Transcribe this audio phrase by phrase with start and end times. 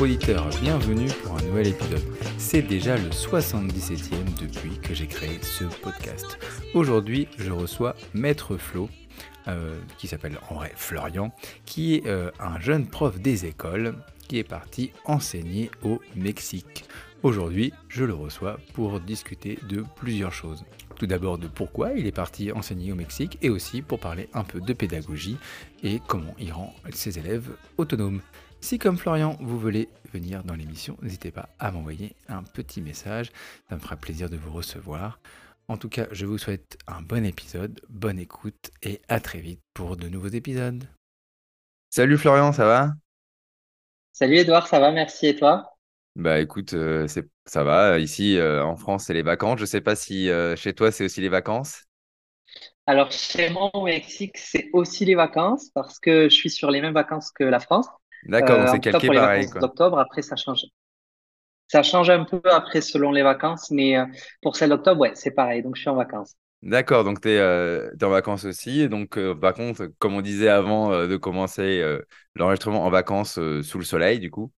[0.00, 2.02] auditeurs, bienvenue pour un nouvel épisode.
[2.36, 6.38] C'est déjà le 77e depuis que j'ai créé ce podcast.
[6.72, 8.88] Aujourd'hui, je reçois Maître Flo,
[9.48, 11.32] euh, qui s'appelle en vrai Florian,
[11.64, 13.96] qui est euh, un jeune prof des écoles
[14.28, 16.84] qui est parti enseigner au Mexique.
[17.24, 20.64] Aujourd'hui, je le reçois pour discuter de plusieurs choses.
[20.94, 24.44] Tout d'abord de pourquoi il est parti enseigner au Mexique et aussi pour parler un
[24.44, 25.38] peu de pédagogie
[25.82, 28.20] et comment il rend ses élèves autonomes.
[28.60, 33.30] Si comme Florian, vous voulez venir dans l'émission, n'hésitez pas à m'envoyer un petit message,
[33.68, 35.20] ça me fera plaisir de vous recevoir.
[35.68, 39.60] En tout cas, je vous souhaite un bon épisode, bonne écoute et à très vite
[39.74, 40.84] pour de nouveaux épisodes.
[41.90, 42.92] Salut Florian, ça va?
[44.12, 45.78] Salut Edouard, ça va, merci et toi?
[46.16, 47.98] Bah écoute, euh, c'est ça va.
[47.98, 49.60] Ici, euh, en France, c'est les vacances.
[49.60, 51.84] Je sais pas si euh, chez toi, c'est aussi les vacances?
[52.86, 56.80] Alors chez moi au Mexique, c'est aussi les vacances parce que je suis sur les
[56.80, 57.86] mêmes vacances que la France.
[58.22, 60.64] D'accord, donc Euh, c'est calqué pour les pareil, d'octobre, après ça change.
[61.66, 64.04] Ça change un peu après selon les vacances, mais euh,
[64.42, 66.36] pour celle d'octobre, ouais, c'est pareil, donc je suis en vacances.
[66.62, 67.40] D'accord, donc tu es,
[68.04, 68.80] en vacances aussi.
[68.80, 72.02] Et donc, euh, par contre, comme on disait avant euh, de commencer euh,
[72.34, 74.52] l'enregistrement en vacances euh, sous le soleil, du coup?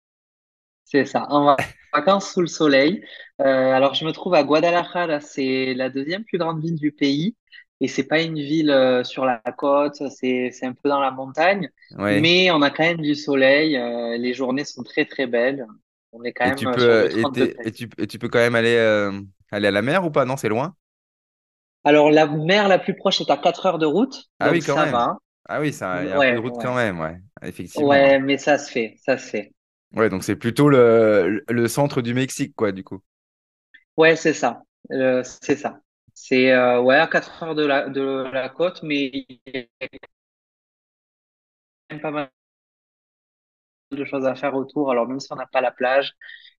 [0.85, 1.57] C'est ça, en va-
[1.93, 3.03] vacances sous le soleil.
[3.41, 3.43] Euh,
[3.73, 7.35] alors je me trouve à Guadalajara, c'est la deuxième plus grande ville du pays.
[7.81, 11.69] Et c'est pas une ville euh, sur la côte, c'est un peu dans la montagne,
[11.97, 12.30] Ouais.
[12.30, 13.77] mais on a quand même du soleil.
[13.77, 15.66] euh, les journées sont très très belles.
[16.11, 17.66] On est quand Et même tu euh, peux, sur et 30 t'es- degrés.
[17.66, 19.21] et tu, et tu peux quand même aller, euh,
[19.52, 20.25] aller à la mer ou pas?
[20.25, 20.75] Non, c'est loin?
[21.83, 24.77] Alors la mer la plus proche est à 4 heures de route, Ah oui, quand
[24.77, 25.03] ça même.
[25.03, 25.17] va.
[25.47, 27.19] Ah oui, ça, il y a un peu de Ouais, route quand même, ouais.
[27.41, 28.03] Effectivement.
[28.03, 29.53] ouais, mais ça se fait, ça se fait.
[29.95, 33.02] Ouais, donc c'est plutôt le, le centre du Mexique, quoi, du coup.
[33.97, 35.80] Ouais, c'est ça, Euh, c'est ça.
[36.21, 39.63] C'est euh, ouais à 4 heures de la de la côte, mais il y a
[41.89, 42.30] quand même pas mal
[43.91, 44.91] de choses à faire autour.
[44.91, 46.11] Alors même si on n'a pas la plage,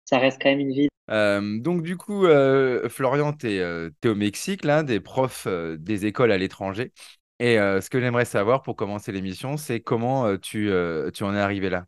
[0.06, 0.88] ça reste quand même une ville.
[1.12, 6.31] Euh, donc du coup, euh, Florian, tu es, au Mexique, là, des profs des écoles
[6.31, 6.94] à l'étranger.
[7.40, 10.72] Et ce que j'aimerais savoir pour commencer l'émission, c'est comment tu,
[11.14, 11.86] tu en es arrivé là?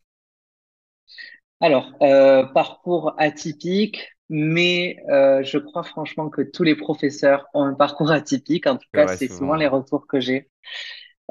[1.62, 7.76] Alors euh, parcours atypique, mais euh, je crois franchement que tous les professeurs ont un
[7.76, 8.68] parcours atypique.
[8.68, 10.50] En tout cas, c'est souvent les retours que j'ai.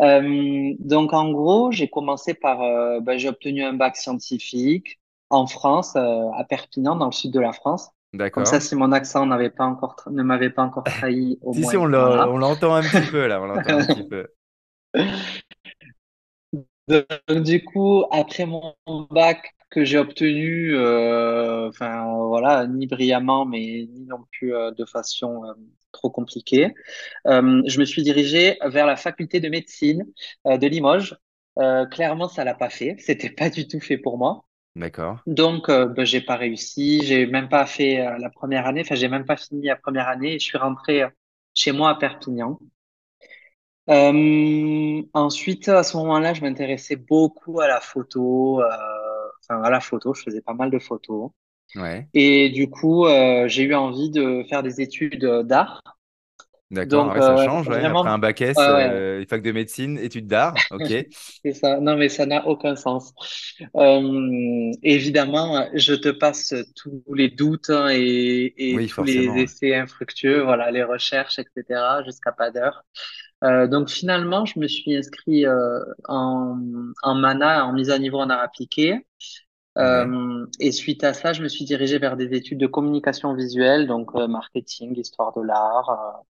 [0.01, 5.01] Euh, donc en gros, j'ai commencé par, euh, ben, j'ai obtenu un bac scientifique
[5.31, 7.91] en France, euh, à Perpignan, dans le sud de la France.
[8.33, 8.61] Comme ça, D'accord.
[8.61, 11.77] si mon accent n'avait pas encore, tra- ne m'avait pas encore trahi, au Si, si,
[11.77, 12.29] moins, on l'a- voilà.
[12.29, 14.29] on l'entend un petit peu, là, on l'entend un petit peu.
[16.89, 17.07] Donc,
[17.45, 18.75] du coup, après mon
[19.11, 24.85] bac que j'ai obtenu, euh, enfin voilà, ni brillamment, mais ni non plus euh, de
[24.85, 25.55] façon euh,
[25.93, 26.75] trop compliquée,
[27.27, 30.05] je me suis dirigé vers la faculté de médecine
[30.45, 31.17] de Limoges.
[31.91, 32.97] Clairement, ça l'a pas fait.
[33.01, 34.45] C'était pas du tout fait pour moi.
[34.77, 35.19] D'accord.
[35.27, 37.03] Donc, euh, ben, j'ai pas réussi.
[37.05, 38.83] J'ai même pas fait euh, la première année.
[38.83, 40.35] Enfin, j'ai même pas fini la première année.
[40.35, 41.09] Et je suis rentré euh,
[41.55, 42.59] chez moi à Perpignan.
[45.13, 48.63] Ensuite, à ce moment-là, je m'intéressais beaucoup à la photo,
[49.51, 51.31] enfin à la photo, je faisais pas mal de photos.
[51.77, 52.09] Ouais.
[52.15, 55.83] Et du coup, euh, j'ai eu envie de faire des études euh, d'art.
[56.71, 57.09] D'accord.
[57.11, 57.77] Ah ouais, ça euh, change, ouais.
[57.77, 60.55] Après un vraiment, bac S, euh, fac de médecine, études d'art.
[60.71, 61.05] Ok.
[61.43, 61.81] c'est ça.
[61.81, 63.13] Non, mais ça n'a aucun sens.
[64.83, 70.43] Évidemment, je te passe tous les doutes hein, et, et Oui, tous les essais infructueux,
[70.43, 72.85] voilà, les recherches, etc., jusqu'à pas d'heure.
[73.43, 76.59] Euh, donc finalement, je me suis inscrit euh, en,
[77.03, 79.07] en MANA, en mise à niveau en art appliqué.
[79.79, 83.87] Euh, et suite à ça, je me suis dirigé vers des études de communication visuelle,
[83.87, 86.25] donc marketing, histoire de l'art,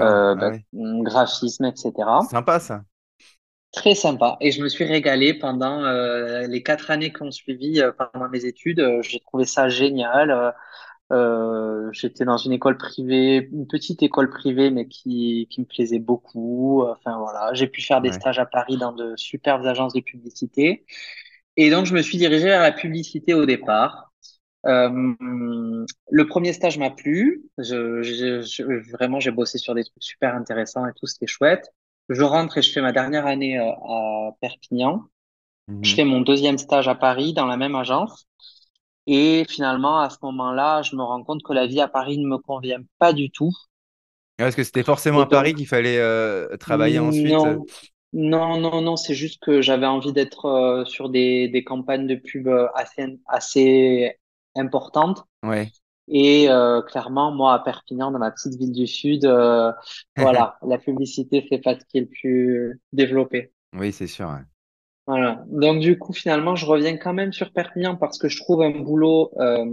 [0.00, 0.64] Ah bah, ouais.
[0.72, 2.20] graphisme, etc.
[2.20, 2.84] Sympa, ça.
[3.72, 4.36] Très sympa.
[4.40, 5.82] Et je me suis régalé pendant
[6.46, 7.82] les quatre années qui ont suivi
[8.12, 8.82] pendant mes études.
[9.02, 10.54] J'ai trouvé ça génial.
[11.12, 15.98] Euh, j'étais dans une école privée, une petite école privée, mais qui, qui me plaisait
[16.00, 16.84] beaucoup.
[16.86, 18.12] Enfin voilà, j'ai pu faire des Ouais.
[18.12, 20.84] stages à Paris dans de superbes agences de publicité.
[21.56, 24.12] Et donc je me suis dirigé vers la publicité au départ.
[24.66, 25.14] Euh,
[26.10, 27.44] le premier stage m'a plu.
[27.58, 31.72] Je, je- je- vraiment, j'ai bossé sur des trucs super intéressants et tout, c'était chouette.
[32.08, 35.04] Je rentre et je fais ma dernière année euh, à Perpignan.
[35.82, 35.96] Je Mhm.
[35.96, 38.27] fais mon deuxième stage à Paris dans la même agence.
[39.08, 42.26] Et finalement, à ce moment-là, je me rends compte que la vie à Paris ne
[42.28, 43.50] me convient pas du tout.
[44.38, 47.34] Est-ce que c'était forcément à Paris qu'il fallait euh, travailler ensuite?
[47.34, 47.66] non,
[48.12, 52.14] non, non, non, c'est juste que j'avais envie d'être euh, sur des, des campagnes de
[52.14, 54.16] pub euh, assez, assez
[54.54, 55.24] importantes.
[55.42, 55.70] Ouais.
[56.08, 59.72] Et euh, clairement, moi, à Perpignan, dans ma petite ville du Sud, euh,
[60.16, 63.52] voilà, la publicité, c'est pas ce qui est le plus développé.
[63.74, 64.38] Oui, c'est sûr.
[65.08, 65.42] Voilà.
[65.48, 68.70] Donc du coup, finalement, je reviens quand même sur Perpignan parce que je trouve un
[68.70, 69.64] boulot euh,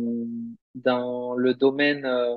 [0.75, 2.35] dans le domaine euh,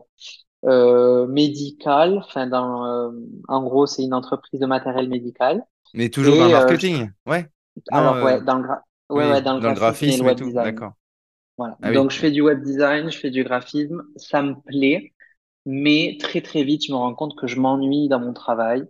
[0.65, 2.19] euh, médical.
[2.19, 3.11] Enfin, dans, euh,
[3.49, 5.65] en gros, c'est une entreprise de matériel médical.
[5.95, 7.11] Mais toujours dans le euh, marketing?
[7.27, 7.49] Ouais.
[7.93, 8.69] Non, alors ouais, dans le
[9.11, 10.51] ouais, ouais, oui, dans le dans graphisme et le graphisme et web tout.
[10.51, 10.65] design.
[10.65, 10.93] D'accord.
[11.59, 11.79] Voilà.
[11.83, 11.95] Ah oui.
[11.95, 15.15] Donc je fais du web design, je fais du graphisme, ça me plaît,
[15.67, 18.85] mais très très vite, je me rends compte que je m'ennuie dans mon travail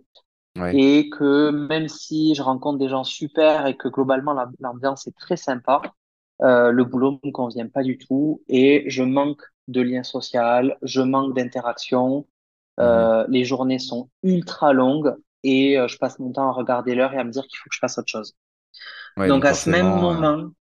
[0.57, 0.79] Ouais.
[0.79, 5.17] et que même si je rencontre des gens super et que globalement la- l'ambiance est
[5.17, 5.81] très sympa,
[6.41, 10.77] euh, le boulot ne me convient pas du tout et je manque de lien social,
[10.83, 12.27] je manque d'interaction.
[12.79, 17.13] Euh, les journées sont ultra longues et euh, je passe mon temps à regarder l'heure
[17.13, 18.35] et à me dire qu'il faut que je fasse autre chose.
[19.17, 20.51] Ouais, Donc donc à ce même moment,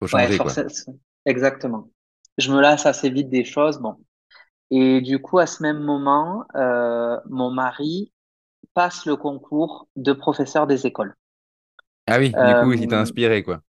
[0.00, 0.56] faut ouais, changer, quoi.
[0.56, 0.70] forcément,
[1.26, 1.90] exactement.
[2.38, 3.96] Je me lasse assez vite des choses, bon.
[4.70, 6.44] Et du coup, à ce même moment,
[7.28, 8.12] mon mari
[8.74, 11.14] passe le concours de professeur des écoles.
[12.06, 13.62] Ah oui, du coup, il t'a Euh, inspiré, quoi.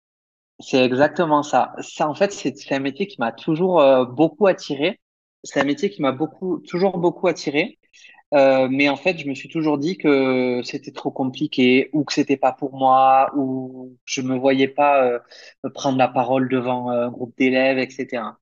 [0.60, 1.74] c'est exactement ça.
[1.82, 5.00] Ça, en fait, c'est un métier qui m'a toujours euh, beaucoup attiré.
[5.44, 7.80] C'est un métier qui m'a beaucoup, toujours beaucoup attiré.
[8.36, 12.14] Euh, mais en fait, je me suis toujours dit que c'était trop compliqué ou que
[12.14, 15.20] c'était pas pour moi ou je me voyais pas euh,
[15.76, 18.40] prendre la parole devant un groupe d'élèves, etc.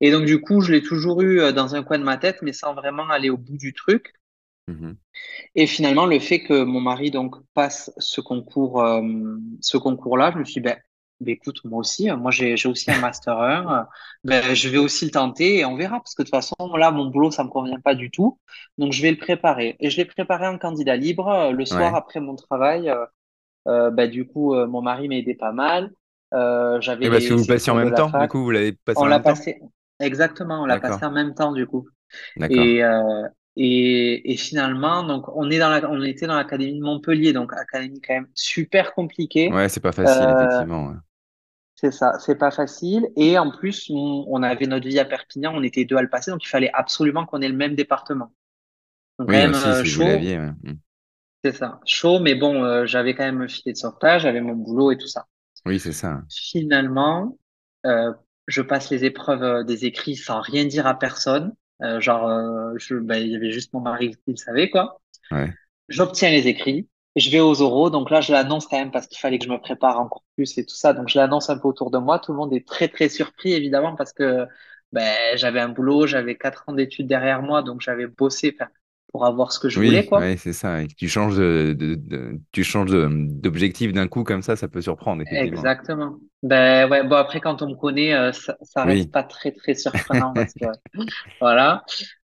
[0.00, 2.52] Et donc, du coup, je l'ai toujours eu dans un coin de ma tête, mais
[2.54, 4.14] sans vraiment aller au bout du truc.
[4.68, 4.98] Mhm.
[5.54, 9.02] Et finalement, le fait que mon mari donc passe ce concours, euh,
[9.60, 10.76] ce concours-là, je me suis dit, ben,
[11.20, 13.84] ben, écoute, moi aussi, euh, moi j'ai aussi un master 1, euh,
[14.24, 16.90] ben, je vais aussi le tenter et on verra parce que de toute façon, là,
[16.90, 18.38] mon boulot, ça me convient pas du tout,
[18.78, 19.76] donc je vais le préparer.
[19.80, 21.96] Et je l'ai préparé en candidat libre euh, le soir Ouais.
[21.96, 22.92] après mon travail.
[23.68, 25.92] euh, ben, du coup, euh, mon mari m'aidait pas mal.
[26.32, 29.06] J'avais Et parce que vous passiez en même temps, du coup, vous l'avez passé On
[29.06, 29.42] en l'a même temps?
[29.42, 29.60] passé
[30.00, 31.88] exactement, on l'a passé en même temps du coup.
[32.36, 32.70] D'accord.
[32.74, 36.84] Et, euh, et, et finalement, donc on est dans la, on était dans l'académie de
[36.84, 39.50] Montpellier, donc académie quand même super compliquée.
[39.50, 40.88] Ouais, c'est pas facile, Euh, effectivement.
[40.88, 40.96] ouais.
[41.76, 43.08] c'est ça, c'est pas facile.
[43.16, 46.10] Et en plus, on, on avait notre vie à Perpignan, on était deux à le
[46.10, 48.32] passer, donc il fallait absolument qu'on ait le même département.
[49.18, 50.04] Donc quand Oui, même aussi, euh, si chaud,
[50.36, 50.50] ouais.
[50.64, 50.78] Mm.
[51.44, 54.54] c'est ça, chaud, mais bon, euh, j'avais quand même un filet de sauvetage, j'avais mon
[54.54, 55.26] boulot et tout ça.
[55.66, 56.22] Oui, c'est ça.
[56.30, 57.38] Finalement,
[58.46, 61.54] je passe les épreuves des écrits sans rien dire à personne.
[61.82, 65.00] Euh, genre, euh, je, ben, il y avait juste mon mari qui le savait, quoi.
[65.30, 65.52] Ouais.
[65.88, 69.18] J'obtiens les écrits, je vais aux oraux, donc là je l'annonce quand même parce qu'il
[69.18, 71.68] fallait que je me prépare encore plus et tout ça, donc je l'annonce un peu
[71.68, 72.18] autour de moi.
[72.18, 74.46] Tout le monde est très très surpris évidemment parce que
[74.92, 78.70] ben, j'avais un boulot, j'avais quatre ans d'études derrière moi, donc j'avais bossé enfin,
[79.12, 80.32] pour avoir ce que je voulais Oui, quoi.
[80.38, 80.82] c'est ça.
[80.82, 84.66] Et que tu changes de, de- de- tu changes d'objectif d'un coup comme ça, ça
[84.68, 85.22] peut surprendre.
[85.30, 86.18] Exactement.
[86.42, 89.12] Ben ouais, bon après quand on me connaît, euh, ça, ça reste Oui.
[89.12, 90.64] pas très très surprenant parce que
[91.40, 91.84] voilà.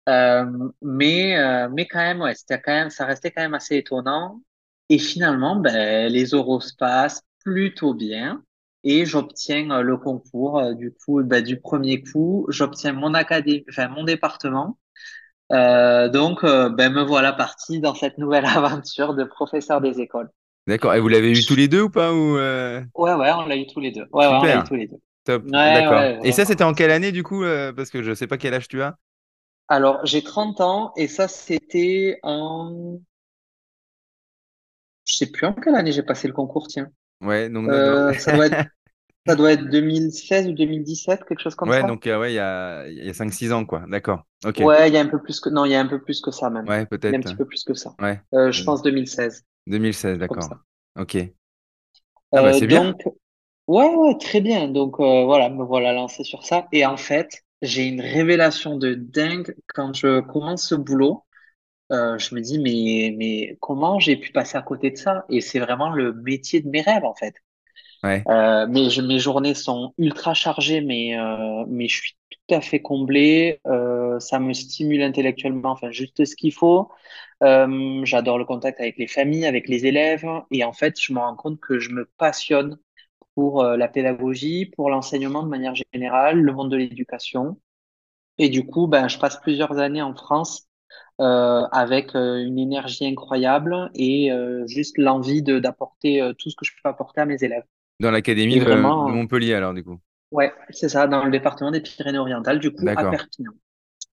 [0.10, 0.46] Euh,
[0.82, 4.42] mais euh, mais quand même ouais, c'était quand même ça restait quand même assez étonnant.
[4.90, 8.44] Et finalement, ben les oraux se passent plutôt bien
[8.84, 14.04] et j'obtiens le concours du coup ben, du premier coup, j'obtiens mon académie, enfin mon
[14.06, 14.78] département.
[15.52, 20.30] Euh, donc euh, ben me voilà parti dans cette nouvelle aventure de professeur des écoles.
[20.68, 20.94] D'accord.
[20.94, 23.56] Et vous l'avez eu tous les deux ou pas ou euh, Ouais ouais, on l'a
[23.56, 24.06] eu tous les deux.
[24.12, 24.98] Ouais ouais, on l'a eu tous les deux.
[25.24, 25.44] Top.
[25.46, 26.00] Ouais D'accord.
[26.00, 27.44] ouais, Et ça, c'était en quelle année, du coup?
[27.76, 28.98] parce que je sais pas quel âge tu as.
[29.70, 33.00] Alors, j'ai 30 ans et ça, c'était en...
[35.06, 36.90] Je sais plus en quelle année j'ai passé le concours, tiens.
[37.22, 38.14] Ouais, donc, non, non.
[38.20, 38.66] Ça doit être,
[39.28, 41.88] ça doit être 2016 ou 2017, quelque chose comme Ouais, ça.
[41.88, 43.84] donc, euh, ouais, il y a, y a 5-6 ans, quoi.
[43.88, 44.26] D'accord.
[44.46, 44.62] Ok.
[44.62, 45.50] Ouais, il y a un peu plus que...
[45.50, 46.68] Non, il y a un peu plus que ça même.
[46.68, 47.24] Ouais, Il y a un peut-être.
[47.24, 47.96] petit peu plus que ça.
[48.00, 48.22] Ouais.
[48.34, 50.56] Euh, je Euh, pense 2016, 2016, comme d'accord.
[50.98, 51.18] Ok.
[52.32, 52.84] Ah bah c'est bien.
[52.84, 53.02] donc,
[53.68, 54.68] ouais, ouais, très bien.
[54.70, 56.68] Donc, voilà, me voilà lancé sur ça.
[56.72, 61.26] Et en fait, j'ai une révélation de dingue quand je commence ce boulot.
[61.92, 65.26] Euh, je me dis, mais, mais comment j'ai pu passer à côté de ça?
[65.30, 67.36] Et c'est vraiment le métier de mes rêves, en fait.
[68.04, 68.24] Ouais.
[68.28, 73.60] Euh, mes, journées sont ultra chargées, mais, euh, mais je suis tout à fait comblé.
[73.68, 76.90] Euh, ça me stimule intellectuellement, enfin, juste ce qu'il faut.
[77.42, 80.26] J'adore le contact avec les familles, avec les élèves.
[80.52, 82.78] Et en fait, je me rends compte que je me passionne
[83.36, 87.60] pour la pédagogie, pour l'enseignement de manière générale, le monde de l'éducation.
[88.40, 90.68] Et du coup, ben, je passe plusieurs années en France
[91.20, 94.32] avec une énergie incroyable et
[94.68, 97.66] juste l'envie d'apporter tout ce que je peux apporter à mes élèves.
[98.00, 100.00] Dans l'académie de, Montpellier, alors, du coup.
[100.32, 103.06] ouais, c'est ça, dans le département des Pyrénées-Orientales, du coup, à.
[103.10, 103.52] Perpignan.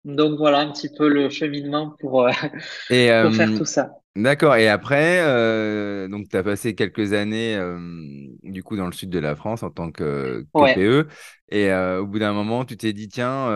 [0.05, 2.31] Donc voilà un petit peu le cheminement pour, euh,
[2.89, 3.91] Et pour faire euh, tout ça.
[4.15, 4.55] d'accord.
[4.57, 7.57] Et après, euh, donc tu as passé quelques années
[8.43, 10.75] du coup dans le sud de la France en tant que, que Ouais.
[10.75, 11.07] PE.
[11.49, 13.47] Et au bout d'un moment, tu t'es dit, tiens,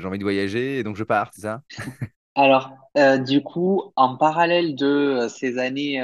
[0.00, 1.62] j'ai envie de voyager, et donc je pars, c'est ça?
[2.36, 2.70] Alors,
[3.26, 6.00] du coup, en parallèle de ces années,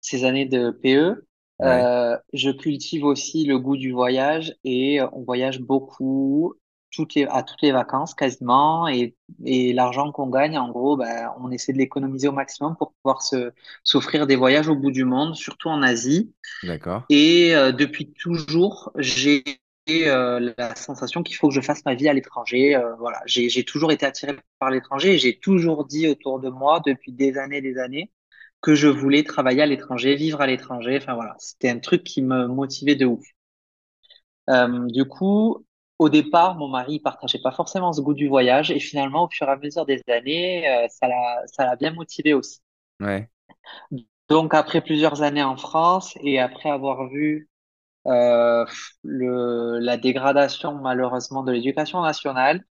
[0.00, 1.27] ces années de PE,
[1.58, 6.54] Ouais, Euh, je cultive aussi le goût du voyage et euh, on voyage beaucoup
[6.90, 11.30] toutes les, à toutes les vacances quasiment et, et l'argent qu'on gagne, en gros, ben,
[11.40, 13.52] on essaie de l'économiser au maximum pour pouvoir se,
[13.84, 16.32] s'offrir des voyages au bout du monde, surtout en Asie.
[16.62, 17.08] d'accord.
[17.08, 19.44] Et euh, depuis toujours, j'ai
[19.90, 22.76] euh, la sensation qu'il faut que je fasse ma vie à l'étranger.
[22.76, 26.50] Euh, voilà, j'ai, j'ai toujours été attiré par l'étranger et j'ai toujours dit autour de
[26.50, 28.10] moi depuis des années, des années,
[28.60, 30.98] que je voulais travailler à l'étranger, vivre à l'étranger.
[31.00, 33.24] Enfin voilà, c'était un truc qui me motivait de ouf.
[34.50, 35.64] Euh, du coup,
[35.98, 39.46] au départ, mon mari partageait pas forcément ce goût du voyage et finalement, au fur
[39.48, 42.60] et à mesure des années, euh, ça l'a, ça l'a bien motivé aussi.
[43.00, 43.30] Ouais,
[44.28, 47.48] Donc après plusieurs années en France et après avoir vu
[48.06, 48.66] euh,
[49.04, 52.64] le, la dégradation malheureusement de l'éducation nationale,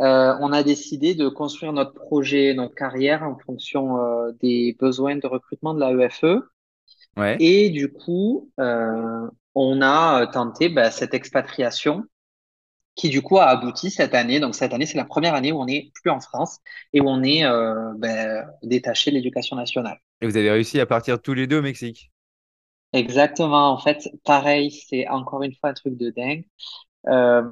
[0.00, 5.16] euh, on a décidé de construire notre projet, notre carrière en fonction euh, des besoins
[5.16, 6.42] de recrutement de la EFE.
[7.16, 7.36] ouais.
[7.38, 12.04] Et du coup, euh, on a tenté bah, cette expatriation
[12.94, 14.40] qui du coup a abouti cette année.
[14.40, 16.58] Donc cette année, c'est la première année où on n'est plus en France
[16.92, 17.42] et où on est
[17.98, 19.98] ben, détaché de l'éducation nationale.
[20.20, 22.10] Et vous avez réussi à partir tous les deux au Mexique?
[22.92, 23.70] Exactement.
[23.70, 26.44] En fait, pareil, c'est encore une fois un truc de dingue.
[27.08, 27.42] Euh,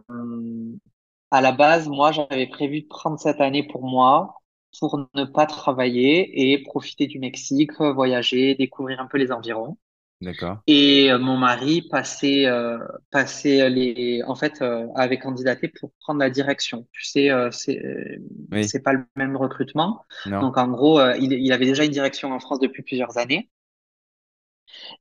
[1.30, 4.34] à la base, moi, j'avais prévu de prendre cette année pour moi,
[4.80, 9.78] pour ne pas travailler et profiter du Mexique, voyager, découvrir un peu les environs.
[10.20, 10.58] D'accord.
[10.66, 12.78] Et euh, mon mari passait, euh,
[13.10, 16.86] passait les, en fait, euh, avait candidaté pour prendre la direction.
[16.92, 18.18] Tu sais, euh, c'est, euh,
[18.52, 20.04] Oui, c'est pas le même recrutement.
[20.24, 20.40] non.
[20.40, 23.50] Donc, en gros, euh, il, il avait déjà une direction en France depuis plusieurs années.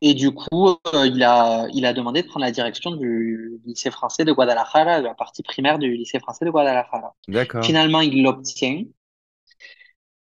[0.01, 3.91] Et du coup, euh, il a, il a demandé de prendre la direction du lycée
[3.91, 7.15] français de Guadalajara, la partie primaire du lycée français de Guadalajara.
[7.27, 7.65] D'accord.
[7.65, 8.83] Finalement, il l'obtient.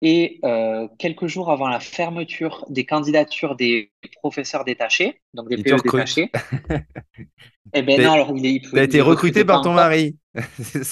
[0.03, 5.75] Et euh, quelques jours avant la fermeture des candidatures des professeurs détachés, donc des PE
[5.77, 5.93] recrute.
[5.95, 6.31] détachés,
[7.73, 9.77] eh ben non, alors il, pouvait- été recruté par ton encore.
[9.77, 10.19] mari.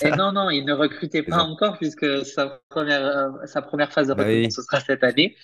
[0.00, 0.16] Et ça?
[0.16, 1.44] non, non, il ne recrutait pas ça.
[1.44, 4.50] encore puisque sa première, euh, sa première phase de Bah recrutement, oui.
[4.50, 5.36] ce sera cette année.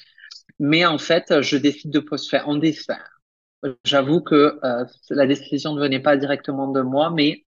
[0.58, 2.42] Mais en fait, je décide de postuler.
[2.46, 2.96] On décide.
[3.84, 7.44] J'avoue que euh, la décision ne venait pas directement de moi, mais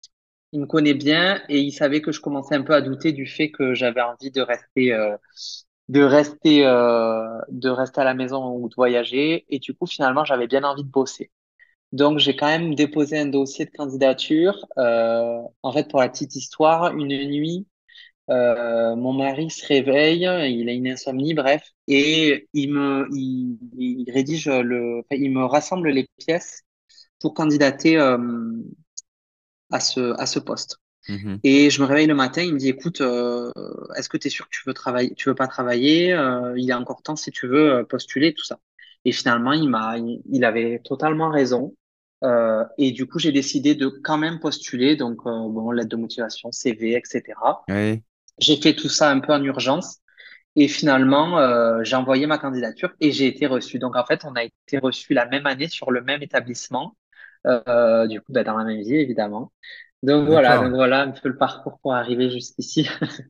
[0.52, 3.26] il me connaît bien et il savait que je commençais un peu à douter du
[3.26, 5.16] fait que j'avais envie de rester, euh,
[5.88, 9.44] de rester, euh, de rester à la maison ou de voyager.
[9.48, 11.30] Et du coup, finalement, j'avais bien envie de bosser.
[11.92, 14.66] Donc, j'ai quand même déposé un dossier de candidature.
[14.78, 17.66] Euh, en fait, pour la petite histoire, une nuit,
[18.30, 20.20] euh, mon mari se réveille,
[20.50, 25.90] il a une insomnie, bref, et il me, il, il rédige le, il me rassemble
[25.90, 26.62] les pièces
[27.20, 28.18] pour candidater euh,
[29.70, 30.78] à ce, à ce poste.
[31.08, 31.40] Mhm.
[31.42, 33.50] Et je me réveille le matin, il me dit, écoute, euh,
[33.96, 36.08] est-ce que tu es sûr que tu veux travailler, tu veux pas travailler?
[36.56, 38.58] Il est encore temps si tu veux postuler, tout ça.
[39.04, 41.74] Et finalement, il m'a, il, il avait totalement raison.
[42.24, 45.96] Euh, et du coup, j'ai décidé de quand même postuler, donc euh, bon, lettre de
[45.96, 47.64] motivation, CV, etc.
[47.68, 48.02] Oui.
[48.40, 49.98] J'ai fait tout ça un peu en urgence.
[50.56, 53.78] Et finalement, euh, j'ai envoyé ma candidature et j'ai été reçu.
[53.78, 56.96] Donc en fait, on a été reçu la même année sur le même établissement,
[57.46, 59.52] euh, du coup, bah, dans la même ville, évidemment.
[60.04, 62.88] Donc voilà, donc voilà un peu le parcours pour arriver jusqu'ici.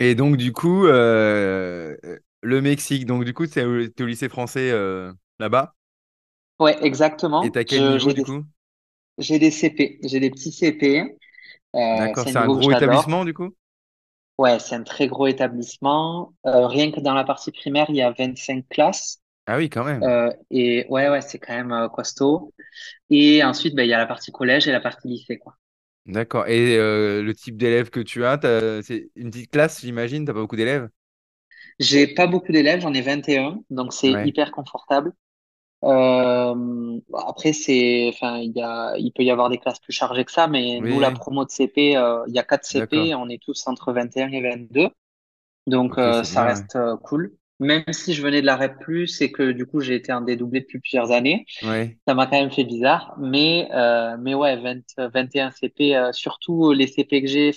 [0.00, 1.96] Et donc, du coup, euh,
[2.42, 4.70] le Mexique, donc, du coup, t'es au, t'es au lycée français
[5.38, 5.74] là-bas?
[6.58, 6.76] Ouais,
[7.40, 7.52] Et exactement.
[7.52, 8.44] t'as quel Je, niveau, du des, coup?
[9.18, 11.18] j'ai des CP, j'ai des petits CP.
[11.94, 12.28] D'accord.
[12.28, 13.54] c'est un gros établissement, du coup?
[14.38, 16.34] Ouais, c'est un très gros établissement.
[16.46, 19.20] Euh, rien que dans la partie primaire, il y a 25 classes.
[19.46, 20.04] Ah oui, quand même.
[20.04, 22.54] Euh, et ouais, ouais, c'est quand même euh, costaud.
[23.10, 25.56] Et ensuite, ben, il y a la partie collège et la partie lycée, quoi.
[26.06, 26.46] D'accord.
[26.48, 30.34] Et euh, le type d'élève que tu as, t'as- c'est une petite classe, j'imagine, t'as
[30.34, 30.88] pas beaucoup d'élèves?
[31.78, 34.24] J'ai pas beaucoup d'élèves, j'en ai 21, donc c'est Ouais.
[34.24, 35.12] hyper confortable.
[35.84, 39.92] Euh, bon, après, c'est, enfin, il y a, il peut y avoir des classes plus
[39.92, 42.64] chargées que ça, mais Oui, nous, la promo de CP, euh, il y a quatre
[42.70, 43.10] D'accord.
[43.10, 44.88] CP, on est tous entre 21 et 22,
[45.66, 47.34] donc Ok, euh, ça bien, reste euh, cool.
[47.60, 50.60] Même si je venais de la REP+, et que du coup, j'ai été en dédoublé
[50.60, 51.98] depuis plusieurs années, Ouais.
[52.08, 53.68] ça m'a quand même fait bizarre, mais,
[54.20, 57.52] mais ouais, 20, 21 CP, surtout les CP que j'ai,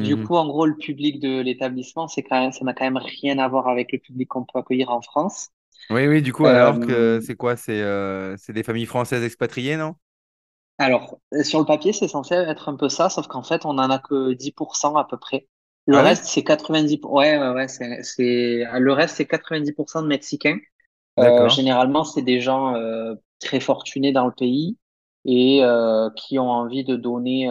[0.00, 0.18] du Mhm.
[0.18, 3.38] coup, en gros, le public de l'établissement, c'est quand même, ça n'a quand même rien
[3.38, 5.50] à voir avec le public qu'on peut accueillir en France.
[5.90, 7.56] Oui, oui, du coup, alors que Euh, c'est quoi?
[7.56, 9.96] C'est euh, c'est des familles françaises expatriées, non?
[10.78, 13.70] alors, euh, sur le papier, c'est censé être un peu ça, sauf qu'en fait, on
[13.78, 15.46] en a que 10% à peu près.
[15.86, 17.14] Le Ah reste, c'est 90%.
[17.16, 18.64] Ouais, ouais, ouais, c'est.
[18.78, 20.58] Le reste, c'est 90% de Mexicains.
[21.20, 24.78] Euh, généralement, c'est des gens euh, très fortunés dans le pays
[25.26, 27.50] et euh, qui ont envie de donner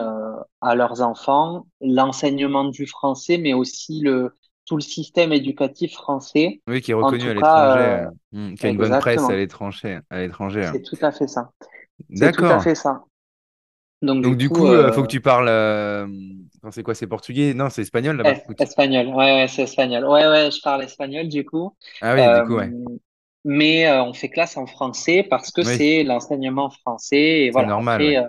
[0.61, 4.35] à leurs enfants l'enseignement du français, mais aussi le
[4.69, 6.61] tout le système éducatif français.
[6.67, 9.35] Oui, qui est reconnu à l'étranger, euh, euh, hmm, qui a une bonne presse à
[9.35, 10.65] l'étranger, à l'étranger.
[10.65, 10.73] hein.
[10.73, 11.51] C'est tout à fait ça.
[12.13, 12.59] C'est tout à D'accord.
[12.59, 13.03] fait ça.
[14.01, 15.47] Donc Donc du du coup, il faut que euh, tu parles.
[15.47, 16.07] euh,
[16.71, 16.93] c'est quoi?
[16.95, 17.53] C'est portugais?
[17.53, 18.33] Non, c'est espagnol là-bas.
[18.33, 19.07] es- Ou tu- espagnol.
[19.07, 20.05] Ouais, ouais, c'est espagnol.
[20.05, 21.75] Ouais, ouais, je parle espagnol du coup.
[22.01, 22.73] Ah oui, du Euh, coup, ouais.
[23.45, 27.45] mais euh, on fait classe en français parce que Oui, c'est l'enseignement français.
[27.45, 27.73] Et voilà.
[27.73, 28.19] normal, Après, ouais.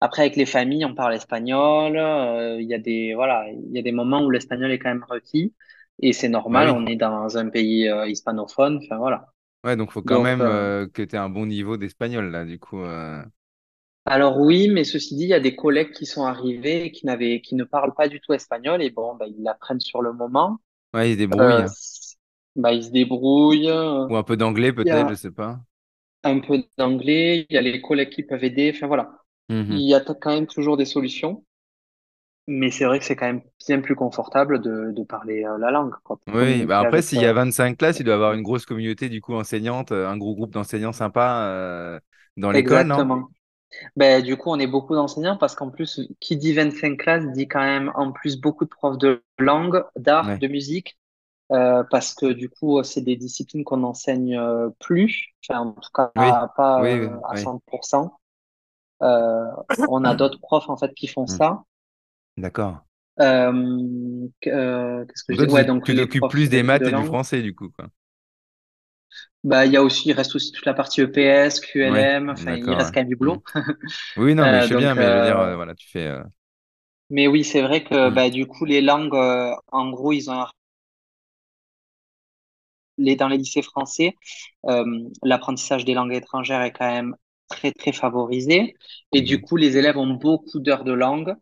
[0.00, 1.96] Après avec les familles, on parle espagnol.
[1.96, 4.90] Euh, Il y a des voilà, il y a des moments où l'espagnol est quand
[4.90, 5.54] même requis.
[6.00, 6.70] Et c'est normal.
[6.70, 8.80] On est dans un pays euh, hispanophone.
[8.84, 9.32] Enfin voilà.
[9.64, 12.44] Ouais, donc faut quand Donc même euh, que tu aies un bon niveau d'espagnol là,
[12.44, 12.78] du coup.
[14.04, 17.06] Alors oui, mais ceci dit, il y a des collègues qui sont arrivés et qui
[17.06, 20.12] n'avaient, qui ne parlent pas du tout espagnol et bon, bah, ils l'apprennent sur le
[20.12, 20.58] moment.
[20.94, 21.64] Ouais, il se débrouille.
[21.66, 22.16] C-
[22.56, 23.70] bah, ils se débrouillent.
[24.08, 25.60] Ou un peu d'anglais peut-être, je a sais pas.
[26.24, 28.72] un peu d'anglais, il y a les collègues qui peuvent aider.
[28.74, 29.24] Enfin voilà,
[29.68, 29.86] il Mhm.
[29.88, 31.44] y a quand même toujours des solutions,
[32.48, 35.70] mais c'est vrai que c'est quand même bien plus confortable de, de parler euh, la
[35.70, 38.32] langue, quoi, Oui, bah après, s'il y a euh, 25 classes, il doit y avoir
[38.32, 42.00] une grosse communauté du coup enseignante, euh, un gros groupe d'enseignants sympas euh,
[42.36, 43.08] dans l'école, non?
[43.96, 47.48] Ben, du coup, on est beaucoup d'enseignants parce qu'en plus, qui dit 25 classes dit
[47.48, 50.40] quand même en plus beaucoup de profs de langue, d'art, Ouais.
[50.40, 50.98] de musique.
[51.52, 55.90] Euh, parce que du coup, c'est des disciplines qu'on n'enseigne euh, plus, enfin, en tout
[55.94, 57.52] cas Oui, pas, pas, oui, euh, oui, à oui.
[57.82, 58.18] 100%.
[59.02, 59.46] Euh,
[59.86, 61.38] on a d'autres profs en fait qui font Hmm.
[61.38, 61.64] ça.
[62.38, 62.84] D'accord.
[63.20, 65.52] Euh, que- euh, qu'est-ce que Donc je toi, dis?
[65.52, 67.54] Ouais, tu donc tu les t'occupes plus des de, de maths et du français du
[67.54, 67.88] coup, quoi.
[69.44, 72.36] Bah, il y a aussi, il reste aussi toute la partie EPS, QLM.
[72.46, 73.36] Il reste quand même du Hmm.
[73.36, 73.42] boulot.
[74.16, 76.12] Oui, non, mais je Euh, sais bien, mais je veux dire, euh, voilà, tu fais.
[77.10, 78.10] mais oui, c'est vrai que hmm.
[78.10, 80.44] bah, du coup, les langues, euh, en gros, ils ont
[82.98, 84.16] les, dans les lycées français,
[85.22, 87.16] l'apprentissage des langues étrangères est quand même
[87.48, 88.74] très, très favorisé.
[89.12, 89.42] Et du Mhm.
[89.42, 91.34] coup, les élèves ont beaucoup d'heures de langue.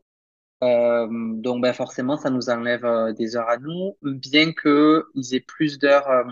[0.64, 5.34] Euh, donc, ben, forcément, ça nous enlève euh, des heures à nous, bien que ils
[5.34, 6.24] aient plus d'heures euh,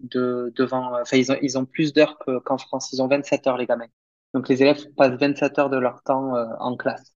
[0.00, 2.92] de, devant, enfin, ils ont, ils ont plus d'heures que- qu'en France.
[2.92, 3.86] Ils ont 27 heures, les gamins.
[4.34, 7.14] Donc, les élèves passent 27 heures de leur temps en classe.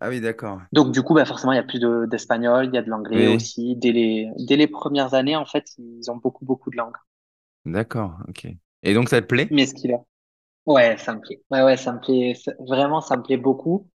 [0.00, 0.60] Ah oui, d'accord.
[0.72, 2.90] Donc, du coup, ben, forcément, il y a plus de, d'espagnol, il y a de
[2.90, 3.76] l'anglais Oui, aussi.
[3.76, 6.96] Dès les, dès les premières années, en fait, ils ont beaucoup, beaucoup de langues.
[7.64, 8.46] d'accord, ok.
[8.82, 9.50] Et donc ça te plaît?
[9.50, 10.02] Mais ce qu'il a.
[10.66, 11.42] Ouais, ça me plaît.
[11.50, 12.34] Ouais, ouais, ça me plaît.
[12.34, 13.88] Ça- Vraiment, ça me plaît beaucoup.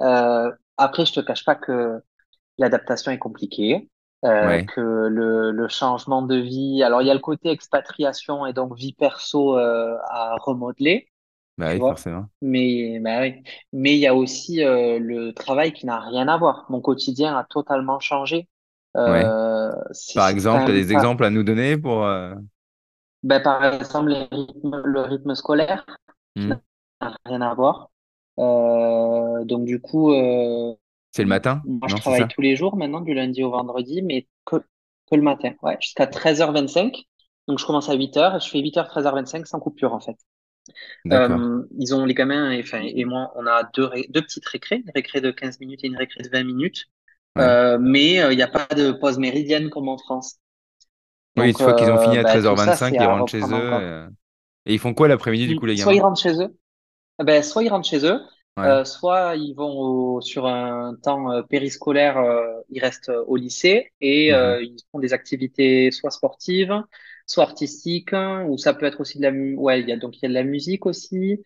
[0.00, 2.02] Euh, après, je te cache pas que
[2.58, 3.90] l'adaptation est compliquée,
[4.24, 6.82] euh, Ouais, que le, le changement de vie.
[6.84, 11.08] Alors, il y a le côté expatriation et donc vie perso euh, à remodeler,
[11.58, 11.86] bah tu oui, vois.
[11.86, 12.28] forcément.
[12.42, 13.42] Mais, bah oui.
[13.72, 16.66] Mais il y a aussi euh, le travail qui n'a rien à voir.
[16.70, 18.48] Mon quotidien a totalement changé.
[19.06, 19.32] Ouais.
[19.36, 20.94] Euh, c'est Par c'est quand exemple, tu as même des pas.
[20.94, 22.04] exemples à nous donner pour.
[22.04, 22.34] euh,
[23.22, 25.86] Ben, par exemple, rythmes- le rythme scolaire
[26.36, 26.54] hmm.
[27.00, 27.90] n'a rien à voir.
[28.38, 30.74] Euh, donc du coup, euh,
[31.10, 31.62] C'est le matin?
[31.64, 35.14] moi je Non, travaille tous les jours maintenant, du lundi au vendredi, mais que, que
[35.16, 37.04] le matin, ouais, jusqu'à 13h25.
[37.48, 40.16] Donc je commence à 8h et je fais 8h, 13h25 sans coupure en fait.
[41.12, 44.92] Euh, ils ont les gamins et, moi, on a deux, ré- deux petites récrés, une
[44.94, 46.86] récré de 15 minutes et une récré de 20 minutes.
[47.36, 47.78] Ouais.
[47.80, 50.36] Mais il n'y a pas de pause méridienne comme en France.
[51.36, 53.08] Oui, une fois qu'ils ont euh, fini à bah, tout ça, 13h25, c'est ils à
[53.08, 53.54] rentrent chez eux.
[53.54, 54.08] euh,
[54.66, 56.56] Et ils font quoi l'après-midi, du coup, les Soit ils rentrent chez eux,
[57.20, 58.20] Eh Ben, soit ils rentrent chez eux,
[58.56, 58.72] Ouais.
[58.72, 63.36] euh, soit ils vont au- sur un temps euh, périscolaire, euh, ils restent euh, au
[63.36, 64.34] lycée et Mhm.
[64.34, 66.74] euh, ils font des activités soit sportives,
[67.26, 70.16] soit artistiques, hein, ou ça peut être aussi de la ouais, il y a donc
[70.18, 71.44] il y a de la musique aussi.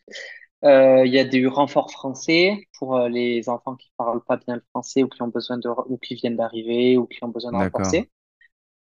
[0.65, 4.57] Euh, il y a du renfort français pour euh, les enfants qui parlent pas bien
[4.57, 7.53] le français ou qui ont besoin de ou qui viennent d'arriver ou qui ont besoin
[7.53, 8.11] de renforcer.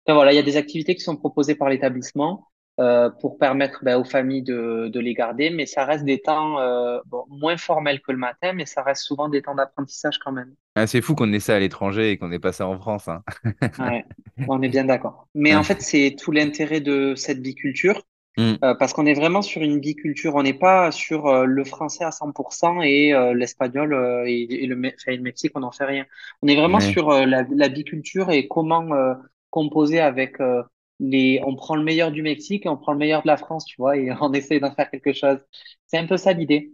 [0.05, 2.47] Enfin, voilà, il y a des activités qui sont proposées par l'établissement
[2.79, 6.59] euh, pour permettre ben, aux familles de, de les garder, mais ça reste des temps
[6.59, 10.31] euh, bon, moins formels que le matin, mais ça reste souvent des temps d'apprentissage quand
[10.31, 10.55] même.
[10.75, 13.07] Ah, c'est fou qu'on ait ça à l'étranger et qu'on ait pas ça en France,
[13.07, 13.23] hein.
[13.77, 14.05] Ouais,
[14.47, 15.27] on est bien d'accord.
[15.35, 18.01] Mais en fait, c'est tout l'intérêt de cette biculture,
[18.37, 18.55] Hmm.
[18.63, 20.35] euh, parce qu'on est vraiment sur une biculture.
[20.35, 24.67] On n'est pas sur euh, le français à 100% et euh, l'espagnol euh, et, et
[24.67, 26.05] le, Me- et le Mexique, on n'en fait rien.
[26.43, 26.81] On est vraiment Ouais.
[26.81, 29.15] sur euh, la, la biculture et comment euh,
[29.55, 30.63] composer avec euh,
[30.99, 31.41] les.
[31.45, 33.75] On prend le meilleur du Mexique et on prend le meilleur de la France, tu
[33.79, 35.39] vois, et on essaie d'en faire quelque chose.
[35.87, 36.73] C'est un peu ça l'idée.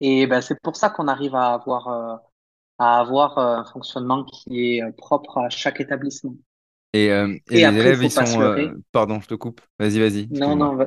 [0.00, 2.16] Et ben, c'est pour ça qu'on arrive à avoir, euh,
[2.78, 6.34] à avoir euh, un fonctionnement qui est propre à chaque établissement.
[6.92, 8.40] Et, euh, et Et les après, élèves, ils sont.
[8.40, 8.70] euh.
[8.92, 9.60] Pardon, je te coupe.
[9.78, 10.78] Vas-y, vas-y, Non, non,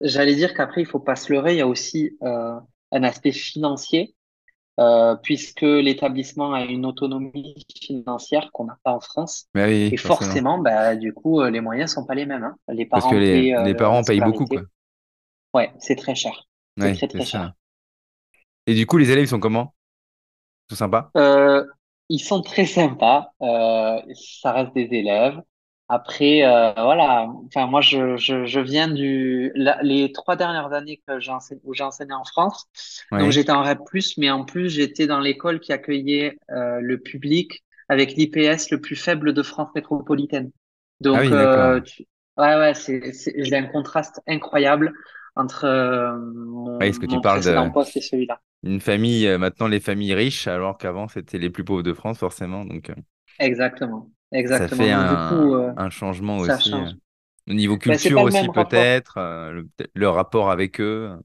[0.00, 1.54] j'allais dire qu'après, il faut pas se leurrer.
[1.54, 4.14] Il y a aussi un aspect financier,
[4.78, 9.48] euh, puisque l'établissement a une autonomie financière qu'on n'a pas en France.
[9.54, 10.42] Oui, Et forcément.
[10.42, 12.56] forcément, bah, du coup, euh, les moyens sont pas les mêmes, hein.
[12.68, 14.62] Les Parce que parents les, euh, leur parents payent beaucoup, quoi.
[15.54, 16.48] Ouais, c'est très cher.
[16.78, 17.26] C'est Ouais, très, très ça.
[17.26, 17.52] cher.
[18.66, 19.74] Et du coup, les élèves, ils sont comment?
[20.70, 21.14] Ils sont sympas?
[21.16, 21.64] Euh,
[22.08, 23.32] ils sont très sympas.
[23.42, 25.40] Euh, ça reste des élèves.
[25.88, 27.28] Après, euh, voilà.
[27.46, 31.60] Enfin, moi, je, je, je viens du la- les trois dernières années que j'ai enseigné,
[31.64, 32.68] où j'ai enseigné en France.
[33.18, 37.64] Donc, j'étais en REP+, mais en plus, j'étais dans l'école qui accueillait euh, le public
[37.88, 40.50] avec l'IPS le plus faible de France métropolitaine.
[41.12, 41.70] Ah Donc, oui, d'accord.
[41.70, 44.92] euh, tu- ouais, ouais, c'est, c'est, j'ai un contraste incroyable
[45.36, 48.40] entre euh, mon, Oui, est-ce que tu mon parles précédent poste et celui-là.
[48.62, 52.18] d'une famille, euh, maintenant les familles riches, alors qu'avant c'était les plus pauvres de France,
[52.18, 52.64] forcément.
[52.66, 52.94] Donc, euh,
[53.40, 54.12] Exactement,
[54.44, 54.88] ça exactement.
[54.92, 56.80] fait un, coup, euh, un changement ça aussi.
[56.80, 56.96] euh, change.
[57.48, 61.18] Au niveau c'est culture aussi, peut-être, euh, le, peut-être le rapport avec eux.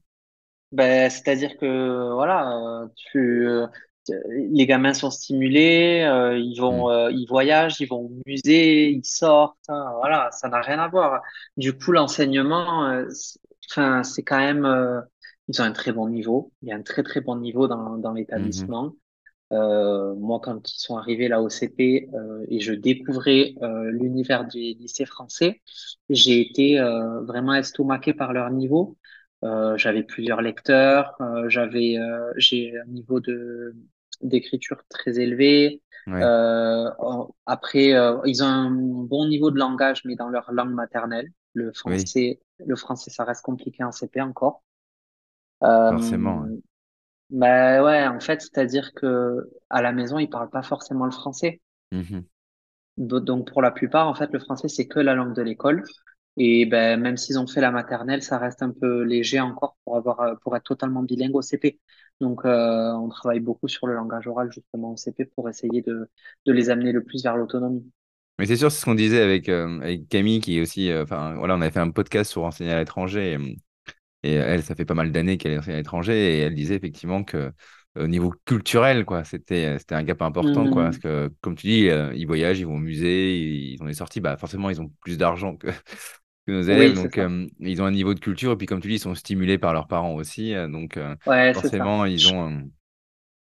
[0.72, 2.50] Ben, c'est-à-dire que voilà,
[2.82, 3.66] euh, tu, euh,
[4.52, 9.04] les gamins sont stimulés, euh, ils vont, euh, ils voyagent, ils vont au musée, ils
[9.04, 11.22] sortent, hein, voilà, ça n'a rien à voir.
[11.56, 13.38] Du coup, l'enseignement, euh, c'est-
[13.70, 15.00] enfin, c'est quand même, euh,
[15.48, 16.52] ils ont un très bon niveau.
[16.62, 18.72] Il y a un très très bon niveau dans dans Mhm.
[18.72, 18.94] l'établissement.
[19.52, 24.46] Euh, moi, quand ils sont arrivés là au CP euh, et je découvrais euh, l'univers
[24.46, 25.60] des lycées français,
[26.08, 28.96] j'ai été euh, vraiment estomaqué par leur niveau.
[29.44, 33.74] Euh, j'avais plusieurs lecteurs, euh, j'avais, euh, j'ai un niveau de
[34.22, 35.82] d'écriture très élevé.
[36.06, 36.22] Ouais.
[36.22, 36.90] Euh,
[37.46, 41.30] après, euh, ils ont un bon niveau de langage, mais dans leur langue maternelle.
[41.52, 44.62] Le Oui, français, le français, ça reste compliqué en CP encore.
[45.62, 46.42] Euh, forcément.
[46.42, 46.50] ouais.
[47.34, 51.60] Bah ouais, en fait, c'est-à-dire que à la maison, ils parlent pas forcément le français.
[52.96, 55.84] Do- Donc pour la plupart, en fait, le français, c'est que la langue de l'école.
[56.36, 59.96] Et ben même s'ils ont fait la maternelle, ça reste un peu léger encore pour
[59.96, 61.80] avoir euh, pour être totalement bilingue au CP.
[62.20, 66.10] Donc euh, on travaille beaucoup sur le langage oral justement au CP pour essayer de
[66.46, 67.88] de les amener le plus vers l'autonomie.
[68.38, 70.90] Mais c'est sûr, c'est ce qu'on disait avec, euh, avec Camille, qui est aussi.
[70.90, 73.32] euh, Enfin, voilà, on avait fait un podcast sur enseigner à l'étranger.
[73.34, 73.56] Et,
[74.24, 76.14] et elle, ça fait pas mal d'années qu'elle est à l'étranger.
[76.36, 77.52] Et elle disait effectivement que euh,
[78.04, 80.84] au niveau culturel, quoi, c'était, c'était un gap important, quoi.
[80.84, 81.00] Parce Hmm.
[81.00, 83.38] que, comme tu dis, euh, ils voyagent, ils vont au musée,
[83.74, 84.20] ils ont des sorties.
[84.20, 85.68] Bah, forcément, ils ont plus d'argent que,
[86.46, 86.94] que nos élèves.
[86.94, 88.52] Oui, Donc, euh, ils ont un niveau de culture.
[88.52, 90.54] Et puis, comme tu dis, ils sont stimulés par leurs parents aussi.
[90.54, 92.62] euh, donc, euh, Ouais, forcément, ils ont, euh,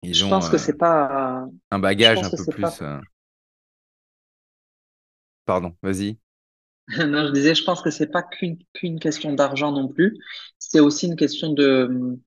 [0.04, 2.82] ils je ont pense que euh, c'est pas un bagage un peu pas plus.
[2.82, 2.99] euh,
[5.45, 6.19] Pardon, vas-y.
[7.08, 10.17] Non, je disais, je pense que c'est pas qu'une question d'argent non plus.
[10.60, 12.17] C'est aussi une question de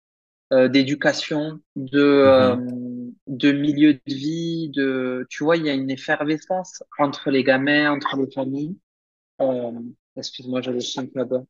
[0.53, 3.15] euh, d'éducation, de euh, Mhm.
[3.29, 7.93] de milieu de vie, de tu vois, il y a une effervescence entre les gamins,
[7.93, 8.79] entre les familles.
[9.43, 9.73] Euh,
[10.17, 11.45] excuse-moi, j'avais le chien là-bas.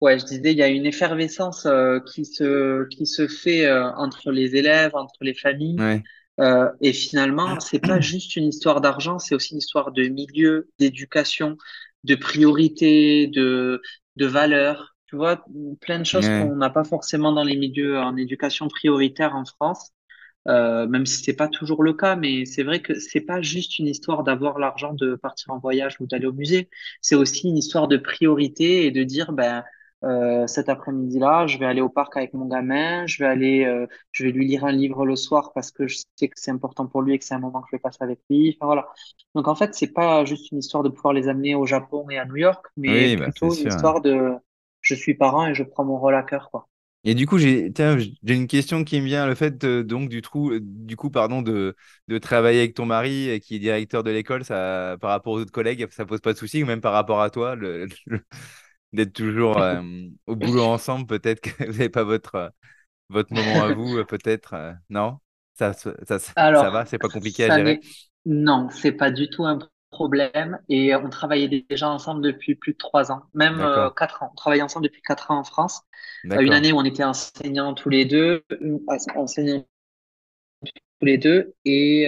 [0.00, 3.90] Ouais, je disais, il y a une effervescence euh, qui se qui se fait euh,
[3.96, 5.76] entre les élèves, entre les familles.
[5.78, 6.02] Ouais.
[6.40, 10.70] Euh, et finalement, c'est pas juste une histoire d'argent, c'est aussi une histoire de milieu,
[10.78, 11.56] d'éducation,
[12.04, 13.82] de priorité, de,
[14.16, 14.96] de valeurs.
[15.06, 15.44] Tu vois,
[15.80, 16.30] plein de choses Ouais.
[16.30, 19.90] qu'on n'a pas forcément dans les milieux en éducation prioritaire en France,
[20.48, 23.78] euh, même si c'est pas toujours le cas, mais c'est vrai que c'est pas juste
[23.78, 26.70] une histoire d'avoir l'argent de partir en voyage ou d'aller au musée.
[27.02, 29.64] C'est aussi une histoire de priorité et de dire, ben,
[30.04, 33.86] euh, cet après-midi-là, je vais aller au parc avec mon gamin, je vais aller euh,
[34.12, 36.86] je vais lui lire un livre le soir parce que je sais que c'est important
[36.86, 38.56] pour lui et que c'est un moment que je vais passer avec lui.
[38.58, 38.88] Enfin, voilà.
[39.34, 42.18] Donc en fait, c'est pas juste une histoire de pouvoir les amener au Japon et
[42.18, 43.68] à New York, mais Oui, bah, plutôt une sûr.
[43.68, 44.32] histoire de
[44.80, 46.68] je suis parent et je prends mon rôle à cœur, quoi.
[47.02, 47.72] Et du coup, j'ai
[48.22, 51.74] une question qui me vient, le fait de- donc du trou, du coup, pardon, de,
[52.08, 55.40] de travailler avec ton mari euh, qui est directeur de l'école, ça, par rapport aux
[55.40, 58.20] autres collègues, ça pose pas de souci, ou même par rapport à toi, le, le-
[58.92, 59.82] d'être toujours euh,
[60.26, 62.52] au boulot ensemble, peut-être que vous n'avez pas votre,
[63.10, 65.18] votre moment à vous, peut-être, euh, non?
[65.54, 66.18] Ça, ça, ça,
[66.54, 67.80] ça va, Alors, c'est pas compliqué à gérer?
[68.26, 69.58] non, c'est pas du tout un
[69.90, 74.30] problème et on travaillait déjà ensemble depuis plus de trois ans, même euh, quatre ans.
[74.32, 75.82] On travaillait ensemble depuis quatre ans en France.
[76.34, 78.44] Une année où on était enseignants tous les deux,
[79.16, 79.66] enseignants
[80.98, 82.06] tous les deux et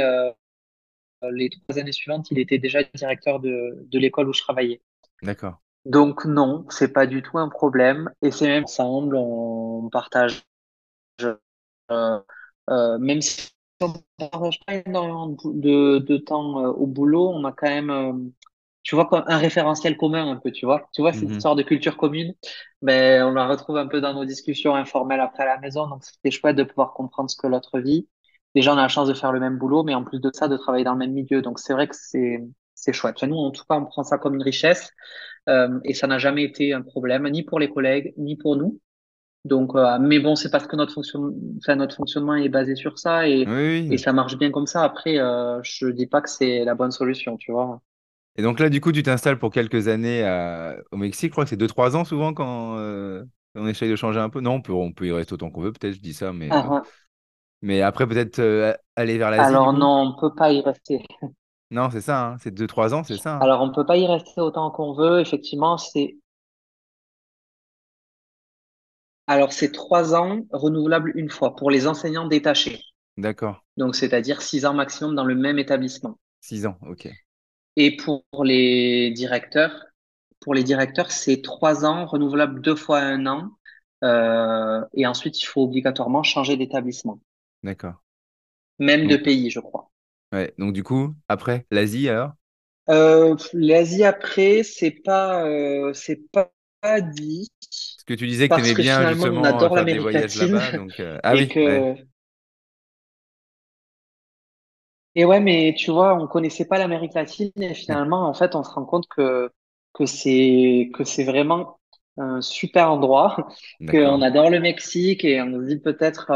[1.33, 4.81] les trois années suivantes, il était déjà directeur de, de l'école où je travaillais.
[5.23, 5.62] d'accord.
[5.85, 8.11] Donc non, c'est pas du tout un problème.
[8.23, 10.43] Et c'est même ensemble, on partage,
[11.91, 12.21] euh,
[12.71, 17.31] euh, même si on partage pas énormément de, bou- de, de temps euh, au boulot,
[17.31, 18.13] on a quand même, euh,
[18.83, 20.89] tu vois, un référentiel commun un peu, tu vois.
[20.93, 21.37] Tu vois, cette Mhm.
[21.37, 22.35] histoire de culture commune,
[22.83, 25.89] ben, on la retrouve un peu dans nos discussions informelles après à la maison.
[25.89, 28.09] Donc c'était chouette de pouvoir comprendre ce que l'autre vit.
[28.55, 30.49] Déjà, on a la chance de faire le même boulot, mais en plus de ça,
[30.49, 31.43] de travailler dans le même milieu.
[31.43, 32.41] Donc c'est vrai que c'est
[32.75, 33.17] c'est chouette.
[33.19, 34.91] Enfin, nous, en tout cas, on prend ça comme une richesse.
[35.49, 38.81] Euh, et ça n'a jamais été un problème, ni pour les collègues, ni pour nous.
[39.45, 41.33] Donc, euh, mais bon, c'est parce que notre fonction...
[41.59, 43.53] enfin, notre fonctionnement est basé sur ça et, Oui,
[43.91, 43.99] et oui.
[43.99, 44.85] ça marche bien comme ça.
[44.85, 47.83] Après, euh, je dis pas que c'est la bonne solution, tu vois.
[48.37, 51.29] Et donc là, du coup, tu t'installes pour quelques années à- au Mexique.
[51.29, 53.25] Je crois que c'est deux trois ans souvent quand euh,
[53.55, 54.41] on essaye de changer un peu.
[54.41, 56.51] Non, on peut, on peut y rester autant qu'on veut, peut-être, je dis ça, mais
[56.51, 56.93] Ah, ah.
[57.63, 58.41] Mais après, peut-être
[58.97, 61.05] aller vers l'Asie, Alors non, on peut pas y rester.
[61.73, 63.37] Non, c'est ça, hein, c'est deux trois ans, c'est ça.
[63.37, 65.21] hein Alors on peut pas y rester autant qu'on veut.
[65.21, 66.17] Effectivement, c'est
[69.27, 72.81] alors c'est trois ans renouvelables une fois pour les enseignants détachés.
[73.17, 73.65] D'accord.
[73.77, 76.19] Donc c'est-à-dire six ans maximum dans le même établissement.
[76.41, 77.09] Six ans, ok.
[77.77, 79.73] Et pour les directeurs,
[80.41, 83.51] pour les directeurs, c'est trois ans renouvelables deux fois un an.
[84.05, 87.21] Euh, et ensuite, il faut obligatoirement changer d'établissement,
[87.63, 88.03] D'accord.
[88.79, 89.92] même de pays, je crois.
[90.33, 90.55] Ouais.
[90.59, 92.33] Donc, du coup, après, l'Asie, alors?
[92.89, 98.55] Euh, l'Asie après, c'est pas, euh, c'est pas, pas dit Parce que tu disais que
[98.55, 100.73] tu aimais bien finalement, on justement adore faire des voyages là-bas.
[100.73, 102.07] Donc, euh, ah et oui, ouais.
[105.15, 108.63] et ouais, mais tu vois, on connaissait pas l'Amérique latine et finalement, en fait, on
[108.65, 109.51] se rend compte que
[109.93, 111.79] que c'est que c'est vraiment
[112.17, 113.37] un super endroit,
[113.89, 116.31] qu'on adore le Mexique et on se dit peut-être,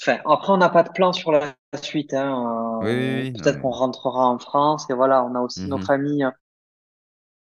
[0.00, 3.40] enfin, après, on n'a pas de plan sur la suite, hein, Oui, oui, euh, oui.
[3.42, 5.80] peut-être qu'on rentrera en France et voilà, on a aussi nos Mhm.
[5.80, 6.28] familles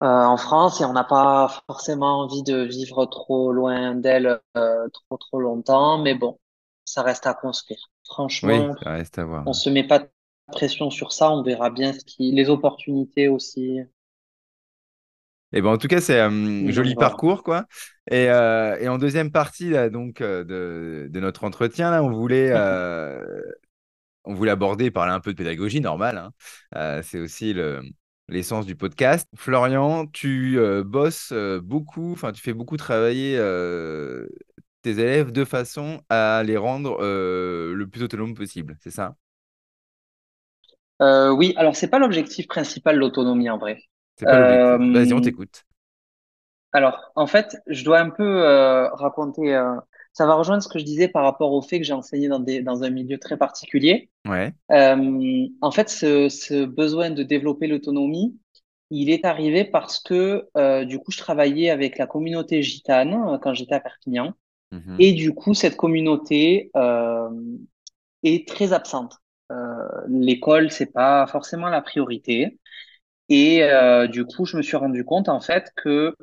[0.04, 4.88] euh, en France et on n'a pas forcément envie de vivre trop loin d'elle euh,
[4.90, 6.40] trop trop longtemps, mais bon,
[6.86, 7.80] ça reste à construire.
[8.42, 9.46] Oui, Franchement, ça reste à voir.
[9.46, 10.10] on se met pas de
[10.52, 13.80] pression sur ça, on verra bien ce qui, les opportunités aussi.
[15.58, 17.66] Et ben, en tout cas, c'est un Donc joli parcours, quoi.
[18.12, 22.12] Et, euh, et en deuxième partie là, donc, euh, de, de notre entretien, là, on
[22.12, 23.24] voulait, euh,
[24.26, 26.18] on voulait aborder parler un peu de pédagogie, normal.
[26.18, 26.32] hein.
[26.76, 27.82] Euh, c'est aussi le,
[28.30, 29.28] l'essence du podcast.
[29.36, 34.28] Florian, tu euh, bosses euh, beaucoup, enfin, tu fais beaucoup travailler euh,
[34.84, 39.16] tes élèves de façon à les rendre euh, le plus autonome possible, c'est ça?
[41.02, 43.80] Euh, oui, alors c'est pas l'objectif principal, l'autonomie en vrai.
[44.18, 44.86] C'est pas l'objectif.
[44.92, 45.66] Vas-y, on Euh, t'écoute.
[46.74, 49.56] alors, en fait, je dois un peu euh, raconter.
[49.56, 49.76] euh,
[50.14, 52.40] ça va rejoindre ce que je disais par rapport au fait que j'ai enseigné dans
[52.40, 54.10] des, dans un milieu très particulier.
[54.26, 54.54] Ouais.
[54.72, 58.38] Euh, en fait, ce, ce besoin de développer l'autonomie,
[58.92, 63.38] il est arrivé parce que euh, du coup, je travaillais avec la communauté gitane euh,
[63.40, 64.34] quand j'étais à Perpignan,
[64.72, 64.96] Mhm.
[65.00, 67.30] et du coup, cette communauté euh,
[68.24, 69.18] est très absente.
[69.52, 69.56] Euh,
[70.10, 72.60] l'école, c'est pas forcément la priorité.
[73.30, 76.16] Et euh, du coup, je me suis rendu compte en fait que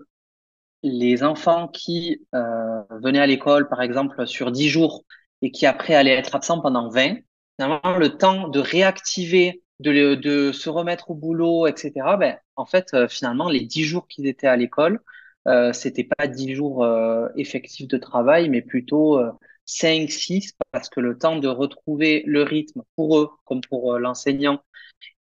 [0.82, 5.04] les enfants qui euh, venaient à l'école, par exemple, sur 10 jours
[5.42, 7.16] et qui après allaient être absents pendant 20,
[7.58, 12.94] finalement, le temps de réactiver, de, de se remettre au boulot, etc., ben, en fait,
[12.94, 15.00] euh, finalement, les 10 jours qu'ils étaient à l'école,
[15.48, 19.30] euh, c'était pas 10 jours euh, effectifs de travail, mais plutôt euh,
[19.66, 23.98] 5, 6, parce que le temps de retrouver le rythme pour eux, comme pour euh,
[23.98, 24.60] l'enseignant,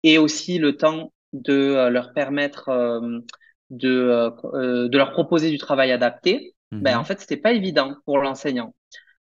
[0.03, 3.19] et aussi le temps de euh, leur permettre euh,
[3.69, 3.89] de,
[4.53, 7.05] euh, de leur proposer du travail adapté, ben, en Mhm.
[7.05, 8.75] fait, c'était pas évident pour l'enseignant.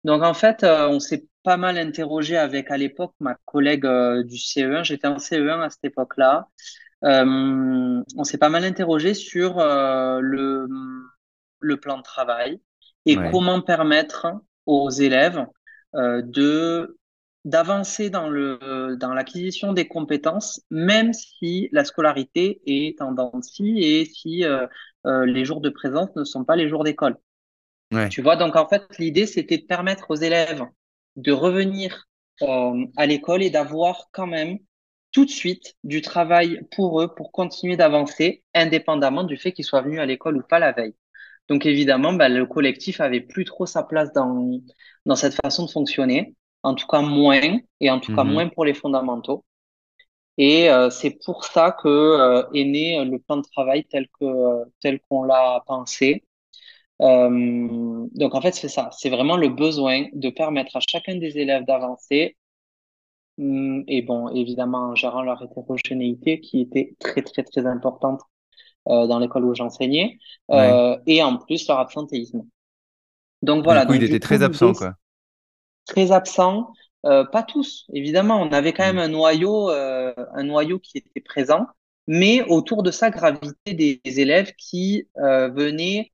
[0.06, 3.86] Donc, en fait, on s'est pas mal interrogé avec, à l'époque, ma collègue
[4.26, 4.84] du CE1.
[4.84, 6.48] J'étais en CE1 à cette époque-là.
[7.06, 7.26] Euh,
[8.18, 10.68] on s'est pas mal interrogé sur euh, le,
[11.60, 12.62] le plan de travail
[13.06, 13.26] et Ouais.
[13.26, 14.28] comment permettre
[14.66, 15.46] aux élèves
[15.96, 16.98] euh, de
[17.45, 23.43] d'avancer dans le dans l'acquisition des compétences, même si la scolarité est en dents de
[23.43, 24.65] scie et si euh,
[25.06, 27.17] euh, les jours de présence ne sont pas les jours d'école.
[27.91, 28.10] Ouais.
[28.10, 30.63] Tu vois, donc en fait, l'idée, c'était de permettre aux élèves
[31.15, 32.08] de revenir
[32.41, 34.58] euh, à l'école et d'avoir quand même
[35.12, 39.82] tout de suite du travail pour eux, pour continuer d'avancer, indépendamment du fait qu'ils soient
[39.82, 40.95] venus à l'école ou pas la veille.
[41.49, 44.60] Donc évidemment, bah, le collectif avait plus trop sa place dans,
[45.06, 47.41] dans cette façon de fonctionner, en tout cas moins,
[47.80, 48.26] et en tout cas Mhm.
[48.26, 49.45] moins pour les fondamentaux.
[50.38, 54.26] Et euh, c'est pour ça que euh, est né le plan de travail tel que
[54.82, 56.26] tel qu'on l'a pensé.
[57.02, 61.38] Euh, donc en fait, c'est ça, c'est vraiment le besoin de permettre à chacun des
[61.39, 62.38] élèves d'avancer,
[63.38, 68.21] hum, et bon, évidemment en gérant leur hétérogénéité qui était très très très importante
[68.89, 70.19] euh, dans l'école où j'enseignais,
[70.52, 70.78] Ouais.
[70.78, 72.43] euh, et en plus leur absentéisme.
[73.43, 74.95] Donc Du voilà, il du était coup très absent, quoi.
[75.86, 76.74] Très absent,
[77.06, 81.22] euh, pas tous, évidemment, on avait quand même un noyau, euh, un noyau qui était
[81.22, 81.67] présent,
[82.08, 86.12] mais autour de ça gravitaient des, des élèves qui euh, venaient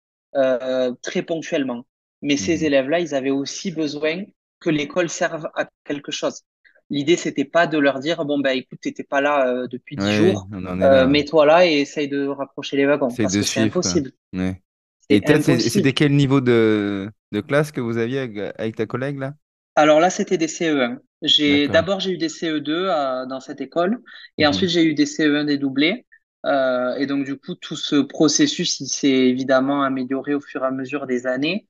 [1.01, 1.85] très ponctuellement.
[2.21, 2.65] Mais ces Mhm.
[2.65, 4.23] élèves-là, ils avaient aussi besoin
[4.59, 6.41] que l'école serve à quelque chose.
[6.89, 10.11] L'idée, c'était pas de leur dire, bon, ben, écoute, t'étais pas là depuis dix Ouais,
[10.11, 14.11] jours, mets-toi là et essaye de rapprocher les wagons, C'est parce que impossible.
[14.33, 14.61] Ouais.
[15.09, 15.21] Et
[15.69, 19.33] c'était quel niveau de, de classe que vous aviez avec, avec ta collègue, là?
[19.81, 20.99] Alors là, c'était des CE1.
[21.21, 23.99] J'ai d'abord j'ai eu des CE2 euh, dans cette école
[24.37, 24.47] et Mhm.
[24.47, 26.05] ensuite j'ai eu des CE1 dédoublés.
[26.45, 30.67] Euh, et donc du coup, tout ce processus, il s'est évidemment amélioré au fur et
[30.67, 31.67] à mesure des années.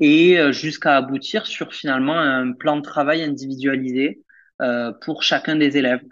[0.00, 4.24] et euh, jusqu'à aboutir sur finalement un plan de travail individualisé
[4.62, 6.02] euh, pour chacun des élèves.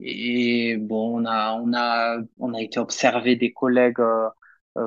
[0.00, 4.00] Et bon, on a, on a, on a été observer des collègues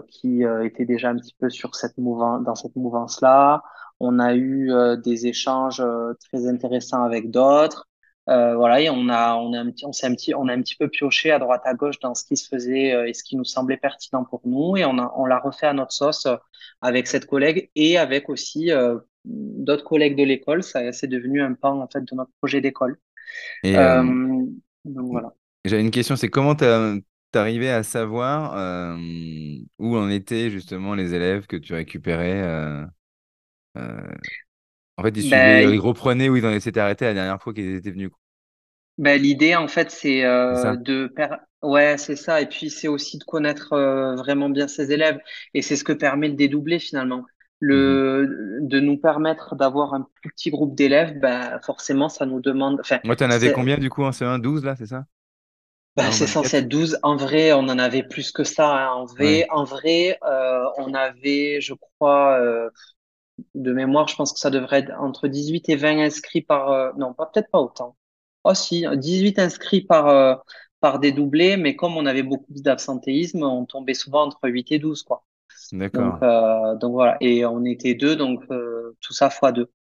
[0.09, 3.63] qui étaient déjà un petit peu sur cette mouvance, dans cette mouvance-là.
[3.99, 7.87] On a eu euh, des échanges euh, très intéressants avec d'autres.
[8.27, 10.53] Euh, voilà, et on a, on a un petit, on s'est un petit, on a
[10.53, 13.23] un petit peu pioché à droite à gauche dans ce qui se faisait et ce
[13.23, 16.27] qui nous semblait pertinent pour nous, et on a, on l'a refait à notre sauce
[16.81, 18.71] avec cette collègue et avec aussi
[19.25, 20.63] d'autres collègues de l'école.
[20.63, 22.97] Ça, c'est devenu un pan en fait de notre projet d'école.
[23.63, 24.45] Et euh, Euh,
[24.85, 25.33] donc voilà.
[25.65, 26.55] j'avais une question, c'est comment
[27.31, 28.97] t'arrivais à savoir euh,
[29.79, 32.85] où en étaient justement les élèves que tu récupérais
[34.97, 37.53] En fait, ils suivaient, Ben, ils reprenaient où ils en s'étaient arrêtés la dernière fois
[37.53, 38.11] qu'ils étaient venus.
[38.97, 41.13] Ben, l'idée, en fait, c'est euh, de
[41.61, 42.41] ouais, c'est ça.
[42.41, 45.19] Et puis, c'est aussi de connaître euh, vraiment bien ses élèves.
[45.53, 47.25] Et c'est ce que permet le dédoublé, finalement.
[47.59, 48.59] Le...
[48.61, 52.79] De nous permettre d'avoir un plus petit groupe d'élèves, ben, forcément, ça nous demande.
[52.79, 54.37] Enfin, Moi, t'en avais c'est combien du coup en C1?
[54.39, 55.05] 12 là, c'est ça?
[55.97, 56.57] Non, c'est censé 24?
[56.57, 56.97] être 12.
[57.03, 58.67] En vrai, on en avait plus que ça.
[58.89, 58.89] hein.
[58.93, 62.69] En Ouais, vrai, en vrai euh, on avait, je crois, euh,
[63.55, 66.69] de mémoire, je pense que ça devrait être entre 18 et 20 inscrits par.
[66.71, 67.97] euh, Non, pas peut-être pas autant.
[68.43, 70.35] Oh si, 18 inscrits par, euh,
[70.79, 75.03] par dédoublé, mais comme on avait beaucoup d'absentéisme, on tombait souvent entre 8 et 12,
[75.03, 75.25] quoi.
[75.93, 76.23] Donc, d'accord.
[76.23, 79.71] euh, donc voilà, et on était deux, donc euh, tout ça fois deux.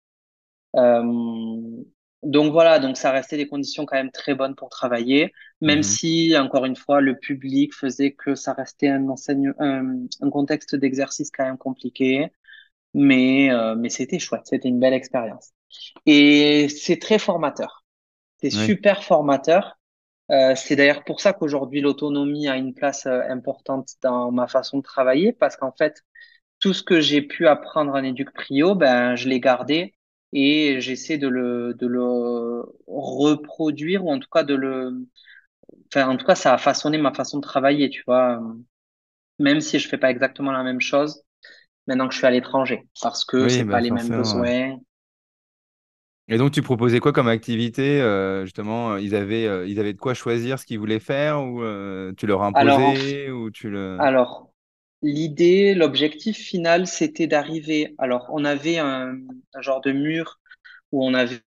[2.23, 5.83] Donc voilà, donc ça restait des conditions quand même très bonnes pour travailler, même Mhm.
[5.83, 10.75] si, encore une fois, le public faisait que ça restait un enseigne, un, un contexte
[10.75, 12.29] d'exercice quand même compliqué,
[12.95, 15.53] mais, euh, mais c'était chouette, c'était une belle expérience.
[16.07, 17.85] Et c'est très formateur.
[18.41, 19.79] C'est super formateur.
[20.31, 24.79] Euh, c'est d'ailleurs pour ça qu'aujourd'hui l'autonomie a une place euh, importante dans ma façon
[24.79, 26.03] de travailler parce qu'en fait
[26.61, 29.95] tout ce que j'ai pu apprendre en éduc prio, ben je l'ai gardé
[30.33, 32.03] et j'essaie de le de le
[32.87, 35.07] reproduire ou en tout cas de le
[35.89, 38.41] enfin en tout cas ça a façonné ma façon de travailler, tu vois,
[39.39, 41.25] même si je fais pas exactement la même chose
[41.87, 44.51] maintenant que je suis à l'étranger parce que Oui, c'est pas bah les mêmes besoins.
[46.29, 48.01] Et donc, tu proposais quoi comme activité?
[48.01, 51.43] euh, justement, euh, ils avaient, euh, ils avaient de quoi choisir ce qu'ils voulaient faire
[51.45, 53.99] ou euh, tu leur Alors en imposais ou tu le...
[53.99, 54.53] Alors,
[55.03, 57.95] l'idée, l'objectif final, c'était d'arriver.
[57.99, 59.17] Alors, on avait un,
[59.55, 60.41] un genre de mur
[60.95, 61.41] où on avait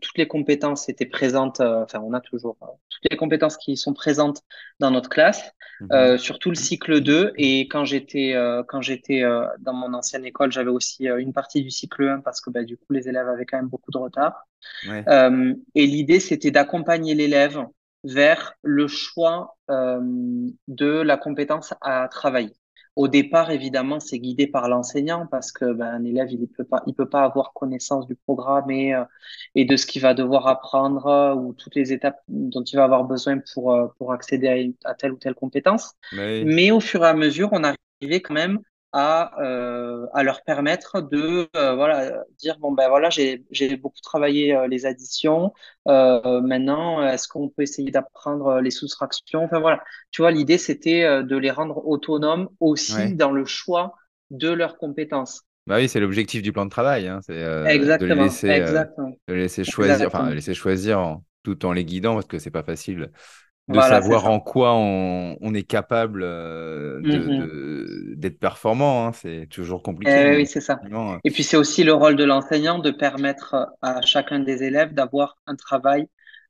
[0.00, 1.60] toutes les compétences étaient présentes.
[1.60, 4.42] euh, enfin, on a toujours euh, toutes les compétences qui sont présentes
[4.78, 5.88] dans notre classe, Mhm.
[5.92, 7.32] euh, sur tout le cycle 2.
[7.36, 8.34] Et quand j'étais
[8.68, 9.22] quand j'étais
[9.58, 12.76] dans mon ancienne école, j'avais aussi une partie du cycle 1 parce que bah, du
[12.76, 14.46] coup, les élèves avaient quand même beaucoup de retard.
[14.86, 15.04] Ouais.
[15.74, 17.58] Et l'idée, c'était d'accompagner l'élève
[18.04, 22.52] vers le choix de la compétence à travailler.
[22.94, 26.82] Au départ, évidemment, c'est guidé par l'enseignant parce que ben, un élève, il peut pas,
[26.86, 29.04] il peut pas avoir connaissance du programme et, euh,
[29.54, 32.84] et de ce qu'il va devoir apprendre euh, ou toutes les étapes dont il va
[32.84, 35.94] avoir besoin pour, euh, pour accéder à, telle ou telle compétence.
[36.12, 36.44] Oui.
[36.44, 38.60] Mais au fur et à mesure, on arrivait quand même
[38.92, 44.54] à, euh, à leur permettre de euh, voilà dire bon ben voilà j'ai beaucoup travaillé
[44.54, 45.52] euh, les additions
[45.86, 49.44] maintenant est-ce qu'on peut essayer d'apprendre les soustractions?
[49.44, 49.82] Enfin voilà.
[50.10, 53.16] Tu vois l'idée c'était de les rendre autonomes aussi Ouais.
[53.16, 53.94] dans le choix
[54.30, 55.42] de leurs compétences.
[55.66, 58.60] Bah oui, c'est l'objectif du plan de travail, hein, c'est de laisser,
[59.28, 62.62] de laisser choisir, enfin, laisser choisir en- tout en les guidant parce que c'est pas
[62.64, 63.10] facile
[63.68, 69.12] de voilà savoir en quoi on, on est capable euh, de, de- d'être performant, hein,
[69.12, 72.24] c'est toujours compliqué, Eh oui c'est ça euh, et puis c'est aussi le rôle de
[72.24, 76.08] l'enseignant de permettre euh, à chacun des élèves d'avoir un travail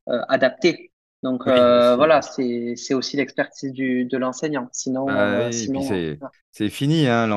[0.09, 0.91] euh, adapté.
[1.21, 4.67] Donc oui, voilà, c'est aussi l'expertise du de l'enseignant.
[5.05, 6.03] Bah Sinon euh, oui, sinon
[6.51, 7.29] c'est fini hein,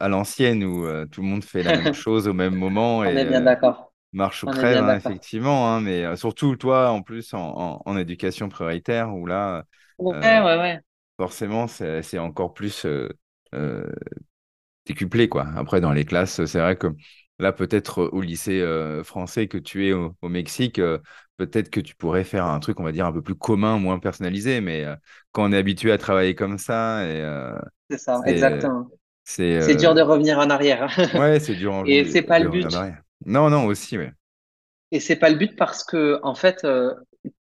[0.00, 3.16] à l'ancienne où tout le monde fait la même chose au même moment on et
[3.16, 3.93] est bien d'accord.
[4.14, 7.96] Marche ou crève, hein, effectivement, hein, mais euh, surtout toi en plus en, en- en
[7.98, 9.64] éducation prioritaire où là
[9.98, 10.80] Ouais euh, ouais ouais.
[11.18, 13.08] forcément c'est encore plus euh,
[13.54, 13.84] euh,
[14.86, 15.46] décuplé quoi.
[15.56, 16.88] Après dans les classes, c'est vrai que
[17.38, 20.98] là peut-être euh, au lycée euh, français que tu es au, au Mexique, euh,
[21.36, 23.98] peut-être que tu pourrais faire un truc on va dire un peu plus commun, moins
[23.98, 24.96] personnalisé, mais euh,
[25.32, 27.58] quand on est habitué à travailler comme ça et euh,
[27.90, 28.90] C'est ça, exactement.
[29.58, 30.88] c'est dur de euh, revenir en arrière.
[31.12, 32.86] ouais, c'est dur Et envie c'est pas le but.
[33.26, 34.12] Non, non, aussi, ouais.
[34.90, 36.94] Et c'est pas le but parce que, en fait, euh,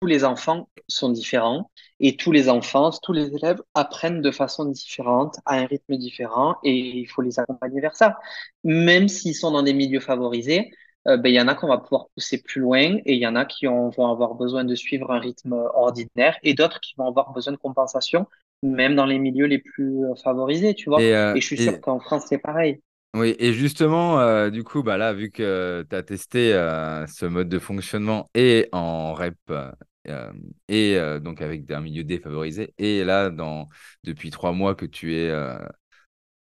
[0.00, 1.70] tous les enfants sont différents
[2.00, 6.56] et tous les enfants, tous les élèves apprennent de façon différente, à un rythme différent
[6.64, 8.18] et il faut les accompagner vers ça.
[8.64, 10.70] Même s'ils sont dans des milieux favorisés,
[11.08, 13.26] euh, ben, il y en a qu'on va pouvoir pousser plus loin et il y
[13.26, 16.94] en a qui ont- vont avoir besoin de suivre un rythme ordinaire et d'autres qui
[16.96, 18.26] vont avoir besoin de compensation,
[18.62, 21.02] même dans les milieux les plus favorisés, tu vois.
[21.02, 22.82] Et, euh, Et je suis sûr et qu'en France, c'est pareil.
[23.16, 27.24] Oui, et justement, euh, du coup, bah là, vu que tu as testé euh, ce
[27.24, 30.32] mode de fonctionnement et en rep euh,
[30.68, 33.68] et donc avec un milieu défavorisé, et là, dans,
[34.04, 35.30] depuis trois mois que tu es,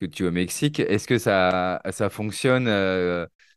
[0.01, 2.68] que tu es au Mexique, est-ce que ça, ça fonctionne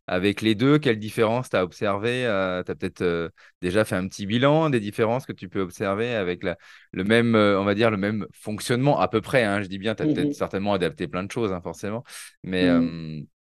[0.08, 0.80] avec les deux?
[0.80, 2.24] Quelle différence tu as observé?
[2.66, 3.32] tu as peut-être
[3.62, 6.58] déjà fait un petit bilan des différences que tu peux observer avec la,
[6.92, 9.44] le même, on va dire, le même fonctionnement à peu près.
[9.44, 10.36] hein, je dis bien, tu as peut-être Mhm.
[10.36, 12.04] certainement adapté plein de choses, hein, forcément,
[12.44, 12.94] mais Mhm.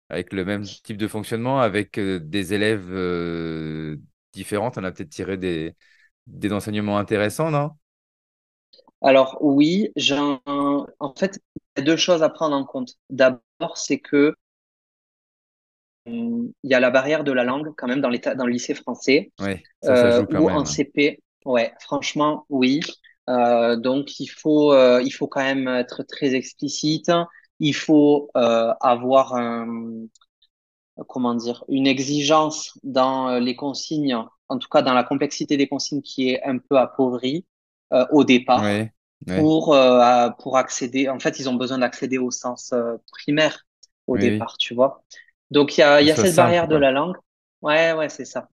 [0.10, 2.90] avec le même type de fonctionnement, avec des élèves
[4.34, 5.76] différents, on a peut-être tiré des,
[6.28, 7.72] des enseignements intéressants, non?
[9.02, 12.96] Alors oui, j'ai un- en fait, il y a deux choses à prendre en compte.
[13.10, 14.36] D'abord, c'est que
[16.08, 18.74] il y a la barrière de la langue quand même dans l'état, dans le lycée
[18.76, 20.66] français, Oui, ça, ça euh, joue quand ou en même.
[20.66, 21.22] CP.
[21.46, 22.82] Ouais, franchement, oui.
[23.30, 27.12] Euh, donc il faut, euh, il faut quand même être très explicite.
[27.60, 30.08] Il faut euh, avoir un,
[31.08, 34.16] comment dire, une exigence dans euh, les consignes,
[34.50, 37.46] en tout cas dans la complexité des consignes qui est un peu appauvrie
[37.94, 38.90] euh, au départ Oui,
[39.28, 41.10] oui, pour, euh, pour accéder.
[41.10, 43.66] En fait, ils ont besoin d'accéder au sens euh, primaire
[44.08, 44.20] au oui.
[44.20, 45.04] départ, tu vois.
[45.52, 47.16] Donc, il y a, y a cette simple, barrière de la langue.
[47.62, 48.50] Ouais, ouais, c'est ça.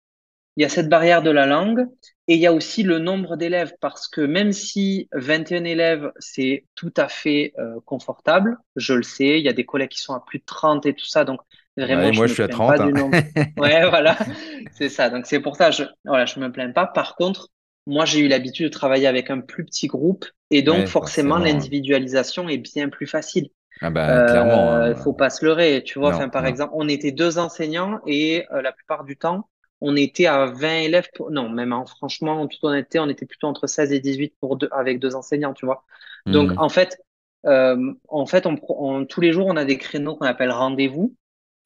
[0.57, 1.87] Il y a cette barrière de la langue
[2.29, 6.67] et il y a aussi le nombre d'élèves parce que même si 21 élèves, c'est
[6.77, 10.15] tout à fait euh, confortable, je le sais, il y a des collègues qui sont
[10.15, 11.41] à plus de 30 et tout ça, donc
[11.87, 12.89] Ouais, vraiment, moi, je je me suis à plains pas 30, hein.
[12.89, 13.19] du nombre.
[13.57, 14.19] Ouais, voilà,
[14.73, 15.11] c'est ça.
[15.11, 16.87] Donc c'est pour ça, je, voilà, je me plains pas.
[16.87, 17.49] Par contre,
[17.87, 21.39] moi, j'ai eu l'habitude de travailler avec un plus petit groupe et donc Ouais, forcément,
[21.39, 21.39] forcément.
[21.39, 23.51] l'individualisation est bien plus facile.
[23.81, 24.72] Ah bah, clairement.
[24.72, 24.95] Euh, hein.
[24.95, 26.09] faut pas se leurrer, tu vois.
[26.09, 26.49] Non, Enfin, par non.
[26.49, 29.49] exemple, on était deux enseignants et euh, la plupart du temps,
[29.81, 31.31] on était à 20 élèves pour...
[31.31, 34.57] Non, même en, franchement, en toute honnêteté, on était plutôt entre 16 et 18 pour
[34.57, 35.85] deux, avec deux enseignants, tu vois.
[36.31, 36.59] Donc, Mhm.
[36.59, 36.99] en fait,
[37.47, 40.51] euh, en fait, on, pro- on- tous les jours, on a des créneaux qu'on appelle
[40.53, 41.14] rendez-vous.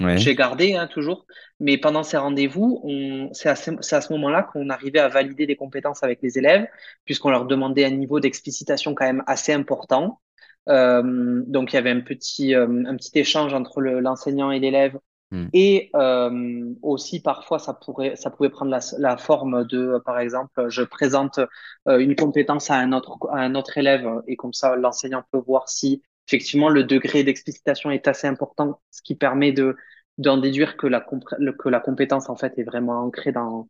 [0.00, 0.16] Ouais.
[0.16, 1.26] J'ai gardé, hein, toujours.
[1.60, 5.46] Mais pendant ces rendez-vous, on, c'est à ce, à ce moment-là qu'on arrivait à valider
[5.46, 6.66] des compétences avec les élèves,
[7.04, 10.20] puisqu'on leur demandait un niveau d'explicitation quand même assez important.
[10.68, 14.60] Euh, donc, il y avait un petit, euh, un petit échange entre le- l'enseignant et
[14.60, 14.98] l'élève.
[15.30, 15.50] Mhm.
[15.52, 20.68] Et euh, aussi, parfois, ça pourrait, ça pouvait prendre la, la forme de, par exemple,
[20.68, 21.40] je présente
[21.86, 25.68] une compétence à un autre, à un autre élève, et comme ça, l'enseignant peut voir
[25.68, 29.76] si effectivement le degré d'explicitation est assez important, ce qui permet de
[30.18, 33.68] d'en déduire que la, que la compétence en fait est vraiment ancrée dans,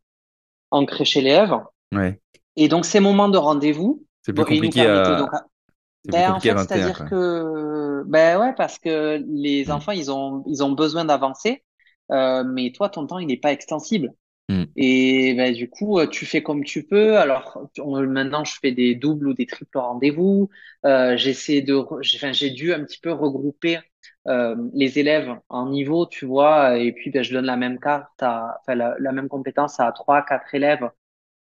[0.70, 1.54] ancrée chez l'élève.
[1.94, 2.20] Ouais.
[2.56, 5.46] Et donc ces moments de rendez-vous, C'est plus compliqué donc, à...
[6.04, 9.72] ben en fait, 21, c'est-à-dire que, ben ouais, parce que les Mhm.
[9.72, 11.64] enfants ils ont ils ont besoin d'avancer,
[12.12, 14.14] euh, mais toi ton temps il n'est pas extensible.
[14.48, 14.74] Mhm.
[14.76, 17.18] Et ben, du coup, euh, tu fais comme tu peux.
[17.18, 20.50] Alors on- maintenant, je fais des doubles ou des triples rendez-vous.
[20.86, 23.78] Euh, j'essaie de, enfin, j'ai dû un petit peu regrouper
[24.28, 26.78] euh, les élèves en niveau, tu vois.
[26.78, 29.90] Et puis, ben, je donne la même carte, à, enfin, la, la même compétence à
[29.92, 30.88] trois, quatre élèves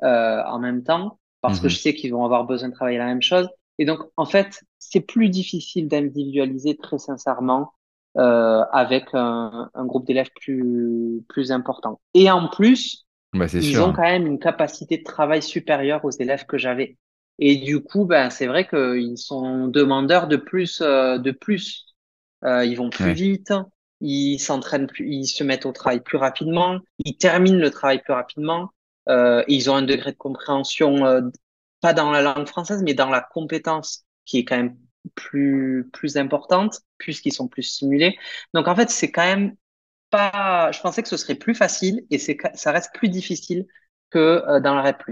[0.02, 1.78] euh, en même temps, parce que je Mhm.
[1.78, 3.48] sais qu'ils vont avoir besoin de travailler la même chose.
[3.78, 7.72] Et donc, en fait, c'est plus difficile d'individualiser très sincèrement
[8.16, 12.00] euh, avec un, un groupe d'élèves plus, plus important.
[12.14, 13.82] Et en plus, Bah, ils sûr.
[13.82, 13.92] ont hein.
[13.92, 16.98] quand même une capacité de travail supérieure aux élèves que j'avais.
[17.38, 21.86] Et du coup, ben, c'est vrai qu'ils sont demandeurs de plus, euh, de plus.
[22.44, 23.12] Euh, ils vont plus Ouais.
[23.12, 23.52] vite,
[24.00, 28.12] ils s'entraînent plus, ils se mettent au travail plus rapidement, ils terminent le travail plus
[28.12, 28.70] rapidement.
[29.08, 31.22] Euh, ils ont un degré de compréhension, euh,
[31.80, 34.76] pas dans la langue française, mais dans la compétence qui est quand même
[35.14, 38.16] plus, plus importante, puisqu'ils sont plus stimulés.
[38.54, 39.56] Donc, en fait, c'est quand même
[40.10, 43.66] pas, je pensais que ce serait plus facile et c'est, ça reste plus difficile
[44.10, 44.18] que
[44.48, 45.02] euh, dans la REP+,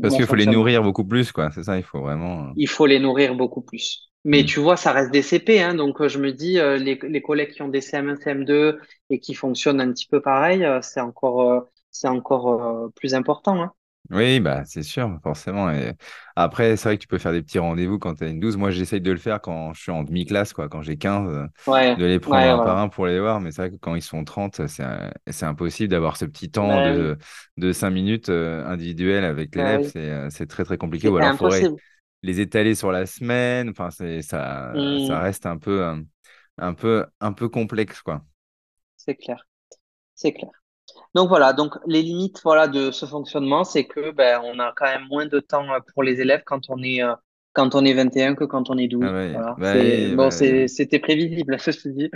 [0.00, 1.50] Parce qu'il faut les nourrir beaucoup plus, quoi.
[1.50, 2.54] C'est ça, il faut vraiment...
[2.54, 4.10] Il faut les nourrir beaucoup plus.
[4.24, 4.46] Mais Mhm.
[4.46, 7.20] tu vois, ça reste des CP, hein, donc euh, je me dis, euh, les, les
[7.22, 8.78] collègues qui ont des CM1, CM2
[9.10, 12.48] et qui fonctionnent un petit peu pareil, euh, c'est encore, euh, c'est encore
[12.86, 13.60] euh, plus important.
[13.62, 13.72] Hein.
[14.10, 15.70] Oui, bah, c'est sûr, forcément.
[15.70, 15.94] Et
[16.36, 18.56] après, c'est vrai que tu peux faire des petits rendez-vous quand tu as une 12.
[18.58, 21.46] Moi, j'essaye de le faire quand je suis en demi-classe, quoi, quand j'ai 15, euh,
[21.66, 23.40] Ouais, de les prendre ouais, un par un pour les voir.
[23.40, 26.50] Mais c'est vrai que quand ils sont 30, c'est euh, c'est impossible d'avoir ce petit
[26.50, 27.16] temps oui, de,
[27.56, 29.80] de 5 minutes euh, individuel avec l'élève.
[29.80, 31.08] oui, C'est euh, c'est très, très compliqué.
[31.08, 31.80] c'est Ou alors, il faudrait impossible.
[32.22, 33.70] les étaler sur la semaine.
[33.70, 35.96] Enfin, c'est, ça, ça Hmm, reste un peu, euh,
[36.58, 38.24] un peu, un peu complexe, quoi.
[38.96, 39.46] c'est clair,
[40.14, 40.50] c'est clair.
[41.14, 44.86] Donc voilà, donc les limites voilà de ce fonctionnement, c'est que ben on a quand
[44.86, 47.14] même moins de temps euh, pour les élèves quand on est euh,
[47.52, 49.12] quand on est 21 que quand on est Ah 12.
[49.12, 52.10] ouais, Voilà, bah c'est bon, bah c'était prévisible ceci dit,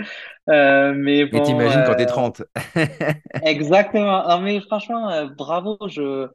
[0.49, 2.43] Euh, mais bon, t'imagines quand t'es euh, 30.
[3.41, 4.27] exactement.
[4.27, 6.27] Non mais franchement, euh, bravo, je,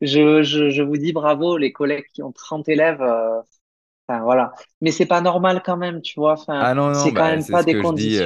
[0.00, 3.02] je je je vous dis bravo les collègues qui ont 30 élèves.
[3.02, 3.40] euh,
[4.08, 4.52] Enfin voilà,
[4.82, 6.34] mais c'est pas normal quand même, tu vois.
[6.34, 8.18] Enfin, Ah non, non, c'est quand bah, même pas des je dis.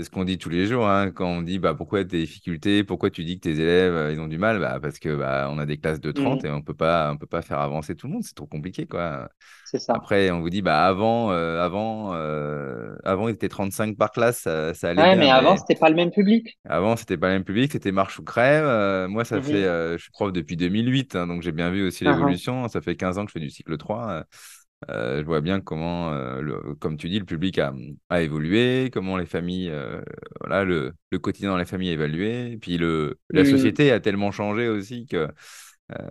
[0.00, 0.88] C'est ce qu'on dit tous les jours.
[0.88, 4.12] hein, quand on dit bah, pourquoi des difficultés, pourquoi tu dis que tes élèves euh,
[4.12, 6.44] ils ont du mal, bah, parce que bah, on a des classes de 30 Mhm.
[6.44, 8.24] et on peut pas, on peut pas faire avancer tout le monde.
[8.24, 9.28] C'est trop compliqué, quoi.
[9.64, 9.94] C'est ça.
[9.94, 14.40] Après, on vous dit bah avant, euh, avant, euh, avant, il était 35 par classe,
[14.40, 16.56] ça, ça allait Ouais, bien, mais avant, c'était pas le même public.
[16.68, 19.08] avant, c'était pas le même public, c'était marche ou crève.
[19.08, 22.04] Moi, ça fait, je suis prof depuis 2008, hein, donc j'ai bien vu aussi Mhm.
[22.04, 22.68] l'évolution.
[22.68, 24.24] Ça fait 15 ans que je fais du cycle 3.
[24.88, 27.72] Euh, je vois bien comment, euh, le- comme tu dis, le public a,
[28.08, 30.00] a évolué, comment les familles, euh,
[30.40, 32.52] voilà, le, le quotidien dans les familles a évolué.
[32.52, 35.28] Et puis le, la société a tellement changé aussi que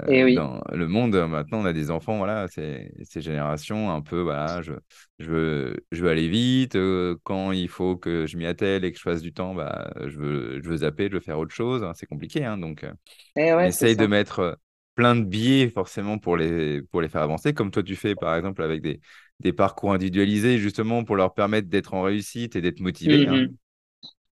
[0.08, 0.36] Et oui.
[0.36, 4.62] dans le monde, maintenant, on a des enfants, voilà, c'est ces générations un peu, voilà,
[4.62, 4.74] je,
[5.20, 6.76] je veux, je veux aller vite.
[6.76, 9.92] euh, quand il faut que je m'y attelle et que je fasse du temps, bah,
[10.06, 11.84] je veux, je veux zapper, je veux faire autre chose.
[11.84, 12.94] hein, c'est compliqué, hein, donc euh,
[13.38, 14.60] ouais, c'est essaye de mettre
[15.00, 18.36] plein de biais forcément pour les, pour les faire avancer, comme toi tu fais par
[18.36, 19.00] exemple avec des,
[19.40, 23.28] des parcours individualisés justement pour leur permettre d'être en réussite et d'être motivés.
[23.30, 23.46] hein.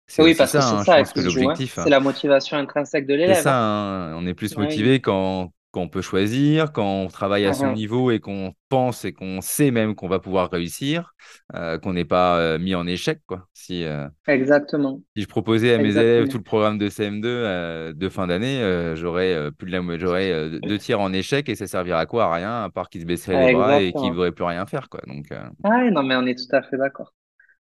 [0.08, 1.62] C'est Oui, parce que ça, c'est hein, ça se joue, hein.
[1.62, 3.60] l'objectif, C'est hein, la motivation intrinsèque de c'est l'élève, ça, hein.
[3.60, 5.52] hein, on est plus motivé quand
[5.82, 9.72] on peut choisir, quand on travaille à son niveau et qu'on pense et qu'on sait
[9.72, 11.14] même qu'on va pouvoir réussir,
[11.56, 13.48] euh, qu'on n'est pas euh, mis en échec, quoi.
[13.54, 15.02] Si, euh, Exactement.
[15.16, 18.62] si je proposais à mes élèves tout le programme de CM2 euh, de fin d'année,
[18.96, 22.26] j'aurais plus de la, j'aurais deux tiers en échec et ça servira à quoi?
[22.26, 24.66] À rien, à part qu'ils se baisseraient les bras et qu'ils ne voudraient plus rien
[24.66, 25.02] faire, quoi.
[25.08, 25.28] Donc,
[25.64, 27.14] Ah, non, mais on est tout à fait d'accord.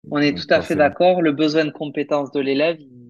[0.09, 1.21] On est donc tout à fait d'accord.
[1.21, 3.00] Le besoin de compétence de l'élève, il,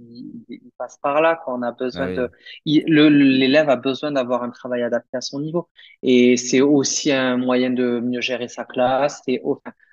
[0.51, 1.53] il passe par là, quoi.
[1.55, 2.29] On a Ah besoin de,
[2.65, 2.83] oui.
[3.09, 5.69] l'élève a besoin d'avoir un travail adapté à son niveau.
[6.03, 9.21] Et c'est aussi un moyen de mieux gérer sa classe.
[9.27, 9.41] Et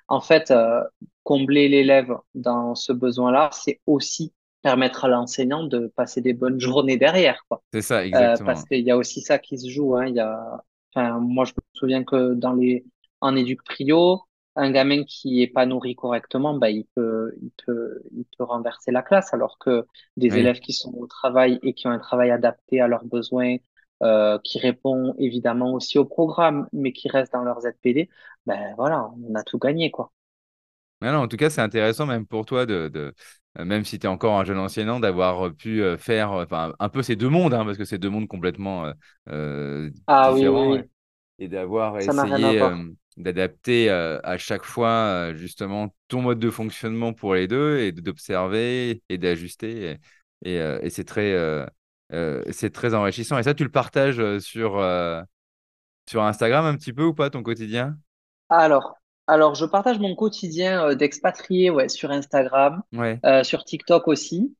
[0.09, 0.83] en fait, euh,
[1.25, 4.33] combler l'élève dans ce besoin-là, c'est aussi
[4.63, 7.63] permettre à l'enseignant de passer des bonnes journées derrière, quoi.
[7.73, 8.47] C'est ça, Euh, exactement.
[8.47, 10.07] parce qu'il y a aussi ça qui se joue, hein.
[10.07, 12.85] Il y a, enfin, moi, je me souviens que dans les,
[13.21, 14.23] en éduc prio,
[14.59, 18.91] un gamin qui est pas nourri correctement, bah, il peut, il peut, il peut renverser
[18.93, 19.87] la classe, alors que
[20.17, 20.39] des Oui.
[20.39, 23.57] élèves qui sont au travail et qui ont un travail adapté à leurs besoins,
[24.03, 28.11] euh, qui répond évidemment aussi au programme, mais qui restent dans leurs ZPD,
[28.47, 30.13] ben voilà, on a tout gagné, quoi.
[31.03, 33.15] En tout cas, c'est intéressant même pour toi de, de-
[33.59, 36.89] euh, même si tu es encore un jeune enseignant, d'avoir euh, pu faire enfin, un
[36.89, 38.93] peu ces deux mondes, hein, parce que c'est deux mondes complètement
[39.29, 40.91] euh, Ah oui, oui, différents, et, oui,
[41.39, 42.77] et d'avoir essayé euh,
[43.19, 47.93] d'adapter euh, à chaque fois euh, justement ton mode de fonctionnement pour les deux et
[47.93, 49.99] d'observer et d'ajuster.
[50.45, 51.35] Et, et, euh, et c'est très,
[52.53, 53.39] c'est très enrichissant.
[53.39, 54.81] Et ça, tu le partages sur,
[56.09, 57.97] sur Instagram un petit peu ou pas, ton quotidien?
[58.49, 58.97] Alors,
[59.27, 64.57] alors, je partage mon quotidien d'expatrié, ouais, sur Instagram, Ouais, euh, sur TikTok aussi.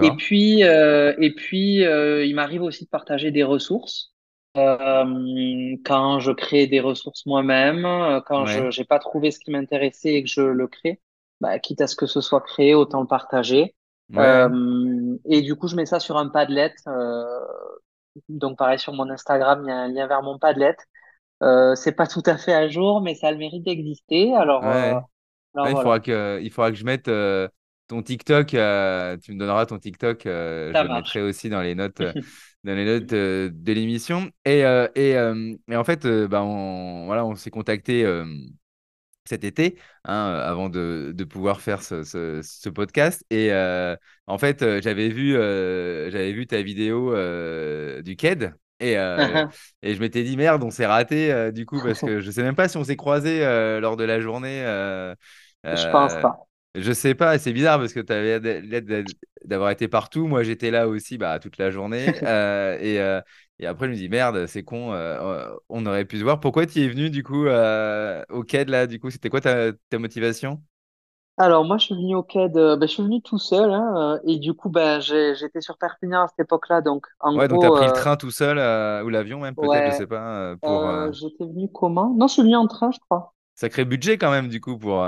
[0.00, 4.14] Et puis, euh, et puis, euh, il m'arrive aussi de partager des ressources.
[4.56, 9.50] Euh, quand je crée des ressources moi-même, euh, quand je j'ai pas trouvé ce qui
[9.50, 11.00] m'intéressait et que je le crée,
[11.40, 13.74] bah, quitte à ce que ce soit créé, autant le partager.
[14.12, 14.18] ouais.
[14.18, 16.74] Euh, et du coup, je mets ça sur un Padlet.
[16.88, 17.24] euh,
[18.28, 20.76] donc, pareil, sur mon Instagram, il y a un lien vers mon Padlet.
[21.76, 24.34] C'est pas tout à fait à jour, mais ça a le mérite d'exister.
[24.34, 24.68] Alors, ouais.
[24.68, 25.04] alors
[25.54, 27.10] Ouais, il faudra que, il faudra que je mette
[27.86, 28.48] ton TikTok.
[28.48, 30.22] tu me donneras ton TikTok.
[30.24, 30.30] je
[30.72, 32.02] le mettrai aussi dans les notes,
[32.64, 34.30] dans les notes euh, de l'émission.
[34.44, 38.04] Et, euh, et, euh, et en fait, bah, on, voilà, on s'est contacté
[39.24, 43.24] cet été hein, avant de, de pouvoir faire ce, ce- ce podcast.
[43.30, 43.52] Et
[44.26, 47.10] en fait, j'avais vu, j'avais vu ta vidéo
[48.02, 48.54] du KED.
[48.80, 48.94] Et,
[49.82, 52.56] et je m'étais dit, merde, on s'est raté du coup, parce que je sais même
[52.56, 54.62] pas si on s'est croisés euh, lors de la journée.
[55.64, 56.49] Je pense pas.
[56.74, 59.02] Je sais pas, c'est bizarre parce que tu avais l'air d'a-
[59.44, 60.26] d'avoir été partout.
[60.28, 62.20] Moi, j'étais là aussi bah, toute la journée.
[62.24, 63.20] Euh, et, euh,
[63.58, 66.40] et après, je me dis, merde, c'est con, euh, on aurait pu se voir.
[66.40, 68.86] Pourquoi tu es venu du coup au CAD là?
[68.86, 70.62] Du coup, c'était quoi ta, ta motivation?
[71.38, 74.20] Alors moi je suis venu au CAD, euh, ben, je suis venu tout seul hein,
[74.24, 77.66] et du coup j'ai- j'étais sur Perpignan à cette époque-là donc en Ouais, donc tu
[77.66, 78.58] as gros pris le train tout seul
[79.04, 82.14] ou l'avion même, peut-être, je sais pas, pour j'étais venu comment?
[82.14, 83.34] Non je suis venu en train je crois.
[83.54, 85.04] sacré budget quand même du coup pour.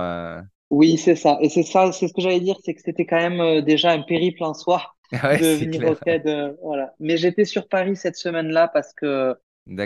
[0.72, 3.16] Oui c'est ça et c'est ça c'est ce que j'allais dire c'est que c'était quand
[3.18, 5.94] même euh, déjà un périple en soi Ouais, de venir au.
[5.94, 9.36] CAD euh, voilà mais j'étais sur Paris cette semaine-là parce que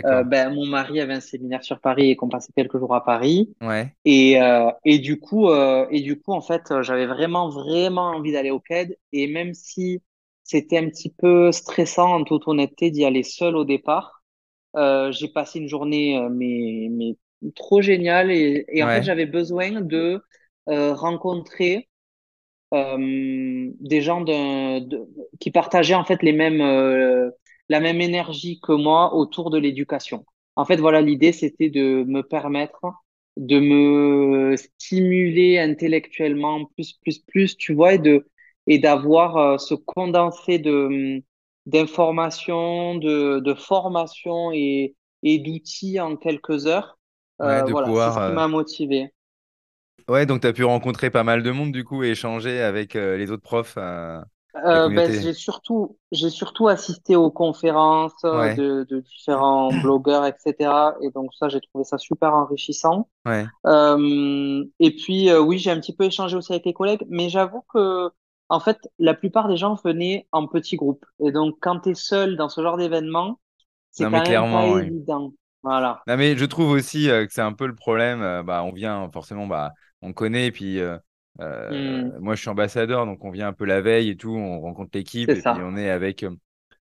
[0.05, 3.03] euh, ben mon mari avait un séminaire sur Paris et qu'on passait quelques jours à
[3.05, 5.49] Paris Ouais, Et, euh, et du coup,
[5.91, 8.97] et du coup, en fait, j'avais vraiment, vraiment envie d'aller au CAD.
[9.13, 10.01] Et même si
[10.43, 14.23] c'était un petit peu stressant, en toute honnêteté, d'y aller seul au départ,
[15.11, 17.17] j'ai passé une journée, mais, mais
[17.55, 18.31] trop géniale.
[18.31, 20.23] Et, et en fait, j'avais besoin de
[20.69, 21.89] euh, rencontrer
[22.73, 25.07] euh, des gens de, de-
[25.39, 27.31] qui partageaient en fait les mêmes, euh,
[27.69, 30.25] la même énergie que moi autour de l'éducation.
[30.55, 32.81] En fait, voilà, l'idée, c'était de me permettre
[33.37, 38.27] de me stimuler intellectuellement plus, plus, plus, tu vois, et de,
[38.65, 41.21] et d'avoir euh, ce condensé de
[41.65, 46.97] d'informations, de, de formations et, et d'outils en quelques heures.
[47.41, 48.13] Ouais, Euh, de voilà, c'est pouvoir.
[48.13, 49.11] ce qui m'a motivé.
[50.09, 52.95] Ouais, donc tu as pu rencontrer pas mal de monde du coup et échanger avec
[52.95, 54.21] euh, les autres profs, euh,
[54.65, 60.95] Euh, ben, j'ai surtout, j'ai surtout assisté aux conférences Ouais, de, de différents blogueurs, etc.
[61.01, 63.07] Et donc ça, j'ai trouvé ça super enrichissant.
[63.25, 63.51] ouais.
[63.67, 67.29] Euh, et puis, euh, oui, j'ai un petit peu échangé aussi avec les collègues, mais
[67.29, 68.11] j'avoue que,
[68.49, 71.05] en fait, la plupart des gens venaient en petits groupes.
[71.21, 73.39] Et donc, quand tu es seul dans ce genre d'événement,
[73.91, 74.83] c'est quand même pas clairement, oui.
[74.87, 75.33] évident.
[75.63, 76.05] Voilà.
[76.07, 78.21] Non, mais je trouve aussi que c'est un peu le problème.
[78.43, 80.97] bah, on vient forcément, bah, on connaît, et puis euh,
[81.41, 84.61] euh, moi je suis ambassadeur, donc on vient un peu la veille et tout, on
[84.61, 86.25] rencontre l'équipe, et puis on est avec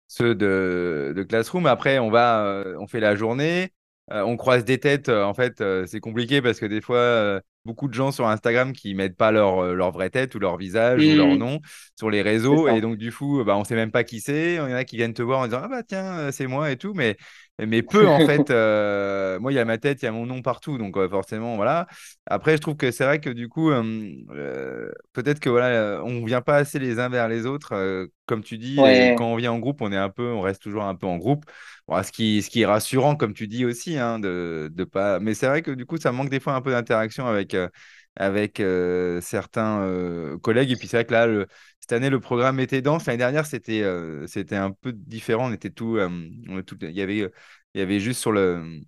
[0.06, 1.66] ceux de, de Classroom.
[1.66, 3.72] Après, on va, on fait la journée,
[4.10, 5.08] on croise des têtes.
[5.08, 9.16] en fait, c'est compliqué parce que des fois, beaucoup de gens sur Instagram qui mettent
[9.16, 11.60] pas leur, leur vraie tête ou leur visage ou leur nom
[11.96, 12.68] sur les réseaux.
[12.68, 14.54] Et donc, du coup, bah, on sait même pas qui c'est.
[14.54, 16.70] Il y en a qui viennent te voir en disant, Ah bah tiens, c'est moi
[16.70, 16.92] et tout.
[16.94, 17.16] Mais,
[17.58, 18.50] mais peu, en fait.
[18.50, 20.78] euh, moi, il y a ma tête, il y a mon nom partout.
[20.78, 21.86] Donc, euh, forcément, voilà.
[22.26, 26.40] Après, je trouve que c'est vrai que du coup, euh, peut-être que voilà, on vient
[26.42, 28.08] pas assez les uns vers les autres.
[28.26, 29.14] comme tu dis, Ouais.
[29.14, 31.16] quand on vient en groupe, on est un peu, on reste toujours un peu en
[31.18, 31.44] groupe.
[31.86, 35.20] Bon, ce qui, ce qui est rassurant, comme tu dis aussi, hein, de, de pas.
[35.20, 37.54] Mais c'est vrai que du coup, ça manque des fois un peu d'interaction avec,
[38.16, 40.70] avec euh, certains euh, collègues.
[40.72, 41.46] Et puis c'est vrai que là, le-
[41.84, 43.06] cette année, le programme était dense.
[43.06, 45.48] L'année dernière, c'était euh, c'était un peu différent.
[45.50, 46.08] On était tout, euh,
[46.48, 47.18] on tout- il y avait,
[47.74, 48.80] il y avait juste sur le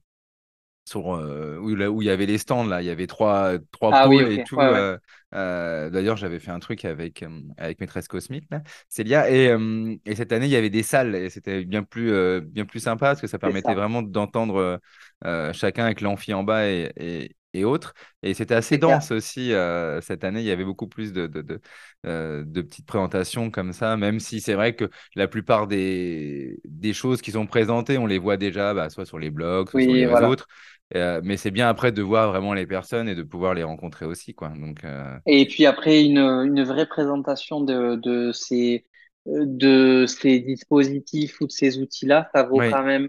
[0.85, 3.59] sur, euh, où, là- où il y avait les stands, là, il y avait trois,
[3.73, 4.57] trois Ah oui, et tout.
[4.57, 4.67] ouais.
[4.73, 4.99] euh,
[5.35, 9.97] euh, d'ailleurs, j'avais fait un truc avec, euh, avec Maîtresse Cosmique, là, Célia, et, euh,
[10.05, 12.81] et cette année, il y avait des salles, et c'était bien plus, euh, bien plus
[12.81, 13.75] sympa, parce que ça permettait ça.
[13.75, 14.79] vraiment d'entendre euh,
[15.25, 17.95] euh, chacun avec l'amphi en bas et, et, et autres.
[18.23, 21.43] Et c'était assez dense aussi, euh, cette année, il y avait beaucoup plus de, de,
[21.43, 21.61] de,
[22.07, 26.93] euh, de petites présentations comme ça, même si c'est vrai que la plupart des, des
[26.93, 29.93] choses qui sont présentées, on les voit déjà, bah, soit sur les blogs, soit sur
[29.93, 30.17] Oui, les voilà.
[30.17, 30.47] autres.
[30.95, 34.07] Euh, mais c'est bien après de voir vraiment les personnes et de pouvoir les rencontrer
[34.07, 34.51] aussi, quoi.
[34.51, 34.85] Donc,
[35.27, 38.87] Et puis après, une, une vraie présentation de, de ces,
[39.27, 42.67] de ces dispositifs ou de ces outils-là, ça vaut oui.
[42.69, 43.09] quand même,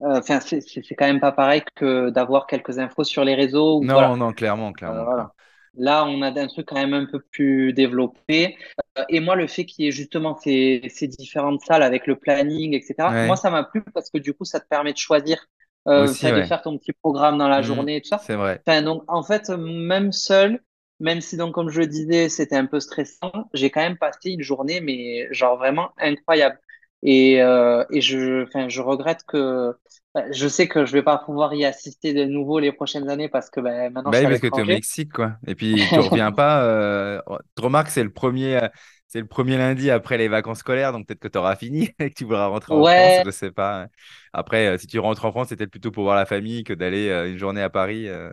[0.00, 0.60] enfin, c'est
[0.96, 4.16] quand même pas pareil que d'avoir quelques infos sur les réseaux ou Non, voilà.
[4.16, 5.34] non, clairement, Euh, clairement, voilà.
[5.74, 8.56] Là, on a un truc quand même un peu plus développé.
[8.98, 12.16] Euh, Et moi, le fait qu'il y ait justement ces, ces différentes salles avec le
[12.18, 14.98] planning, etc., moi, Ouais, ça m'a plu parce que du coup, ça te permet de
[14.98, 15.46] choisir,
[15.88, 16.42] euh, aussi, enfin, de ouais.
[16.42, 18.26] faire ton petit programme dans la Mm, journée et tout ça.
[18.26, 18.64] c'est vrai.
[18.66, 20.60] Enfin, donc, en fait, même seul,
[21.00, 24.30] même si, donc, comme je le disais, c'était un peu stressant, j'ai quand même passé
[24.30, 26.58] une journée, mais genre vraiment incroyable.
[27.02, 29.76] Et, euh, et je, enfin, je regrette que,
[30.14, 33.28] enfin, je sais que je vais pas pouvoir y assister de nouveau les prochaines années
[33.28, 34.64] parce que ben, maintenant je Bah suis oui, à parce que tu es au.
[34.64, 35.36] Mexique, quoi.
[35.46, 36.62] Et puis, tu reviens pas.
[36.64, 37.20] Euh...
[37.56, 38.58] Tu remarques, c'est le premier,
[39.06, 42.08] c'est le premier lundi après les vacances scolaires, donc peut-être que tu auras fini et
[42.10, 43.88] que tu voudras rentrer en France, Ouais, je sais pas.
[44.32, 47.08] Après, euh, si tu rentres en France, c'était plutôt pour voir la famille que d'aller
[47.30, 48.08] une journée à Paris.
[48.08, 48.30] euh.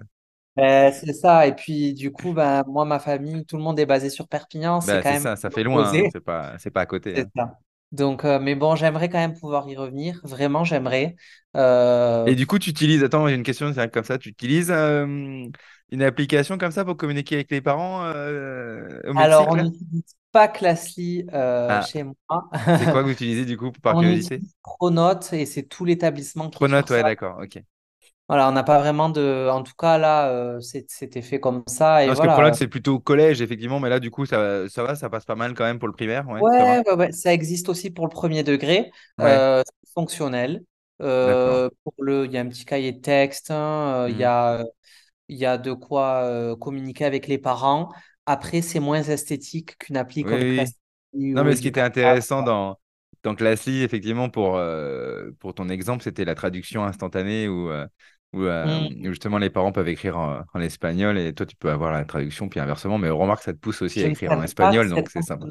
[0.55, 1.47] Ben, c'est ça.
[1.47, 4.79] Et puis, du coup, ben, moi, ma famille, tout le monde est basé sur Perpignan.
[4.81, 6.05] C'est Bah, quand c'est même ça, ça fait loin, hein.
[6.07, 7.15] C'est pas, c'est pas à côté.
[7.15, 7.29] C'est hein.
[7.35, 7.59] ça.
[7.95, 10.19] Donc, euh, mais bon, j'aimerais quand même pouvoir y revenir.
[10.23, 11.15] Vraiment, j'aimerais.
[11.55, 14.71] Euh, Et du coup, tu utilises, attends, j'ai une question c'est comme ça, tu utilises
[14.71, 15.05] euh,
[15.91, 21.25] une application comme ça pour communiquer avec les parents au alors, on n'utilise pas Classly
[21.67, 22.49] Ah, chez moi.
[22.75, 24.43] c'est quoi que vous utilisez du coup, par On curiosité?
[24.63, 27.59] Pronote et c'est tout l'établissement qui Pronote, ouais, d'accord, ok.
[28.27, 29.49] Voilà, on n'a pas vraiment de.
[29.51, 32.05] En tout cas, là, euh, c'était fait comme ça.
[32.05, 32.55] Non, parce que Pronote, voilà.
[32.55, 35.55] c'est plutôt collège, effectivement, mais là, du coup, ça, ça va, ça passe pas mal
[35.55, 36.65] quand même pour le primaire, ouais, ça?
[36.65, 38.91] Ouais, ouais, ouais, ça existe aussi pour le premier degré.
[39.21, 40.65] Euh, c'est fonctionnel.
[41.01, 43.51] Euh, pour le, il y a un petit cahier de texte.
[43.51, 44.25] hein, euh, il y Hmm.
[44.25, 44.63] a,
[45.29, 47.91] il y a de quoi communiquer avec les parents.
[48.25, 50.73] Après, c'est moins esthétique qu'une appli Oui, comme oui.
[51.13, 52.79] Classly Non, mais ce qui était intéressant dans,
[53.23, 54.59] dans Classly, effectivement, pour,
[55.39, 57.71] pour ton exemple, c'était la traduction instantanée où,
[58.35, 61.71] où, euh, où justement les parents peuvent écrire en, en espagnol et toi, tu peux
[61.71, 62.97] avoir la traduction, puis inversement.
[62.99, 65.47] Mais remarque, ça te pousse aussi à Je écrire en espagnol, donc c'est sympa.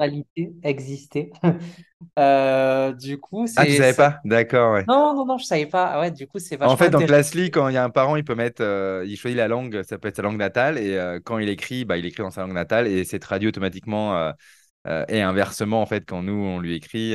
[0.62, 1.30] existait.
[2.18, 4.20] Euh, du coup, Ah, tu savais pas?
[4.24, 4.88] D'accord, ouais.
[4.88, 5.86] Non, non, non, je savais pas.
[5.94, 7.02] Ah Ouais, du coup, c'est En fait, dans.
[7.04, 9.82] Classly, quand il y a un parent, il peut mettre, euh, il choisit la langue,
[9.82, 12.30] ça peut être sa langue natale, et euh, quand il écrit, bah, il écrit dans
[12.30, 14.32] sa langue natale et c'est traduit automatiquement.
[15.08, 17.14] et inversement, en fait, quand nous, on lui écrit,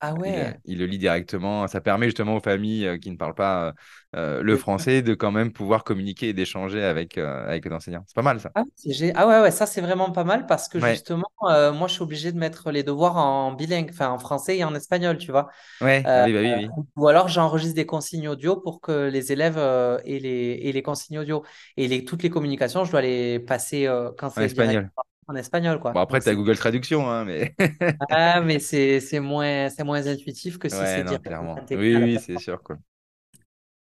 [0.00, 0.60] Ah ouais.
[0.64, 1.66] il le lit directement.
[1.68, 3.72] Ça permet justement aux familles euh, qui ne parlent pas euh,
[4.16, 8.04] euh, le français de quand même pouvoir communiquer et d'échanger avec, euh, avec les enseignants.
[8.06, 8.52] C'est pas mal, ça.
[8.54, 11.72] Ah, gé- ah ouais, ouais, ça c'est vraiment pas mal parce que Ouais, justement, euh,
[11.72, 14.74] moi je suis obligé de mettre les devoirs en bilingue, enfin en français et en
[14.74, 15.48] espagnol, tu vois.
[15.80, 16.74] ouais, Euh, oui, bah oui, oui.
[16.96, 21.18] ou alors j'enregistre des consignes audio pour que les élèves aient les, aient les consignes
[21.20, 21.44] audio.
[21.76, 23.88] Et les, toutes les communications, je dois les passer
[24.18, 24.90] quand En c'est direct espagnol.
[25.28, 25.94] En espagnol, quoi.
[25.94, 27.54] Bon, après, tu as Google Traduction, hein, mais.
[28.08, 31.56] Ah, mais c'est moins, moins intuitif que si Ouais, c'est clairement.
[31.56, 32.76] intégré Oui, oui, c'est sûr, quoi.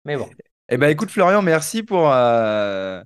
[0.05, 0.31] Mais bon,
[0.69, 3.03] Eh ben, écoute, Florian, merci pour, euh,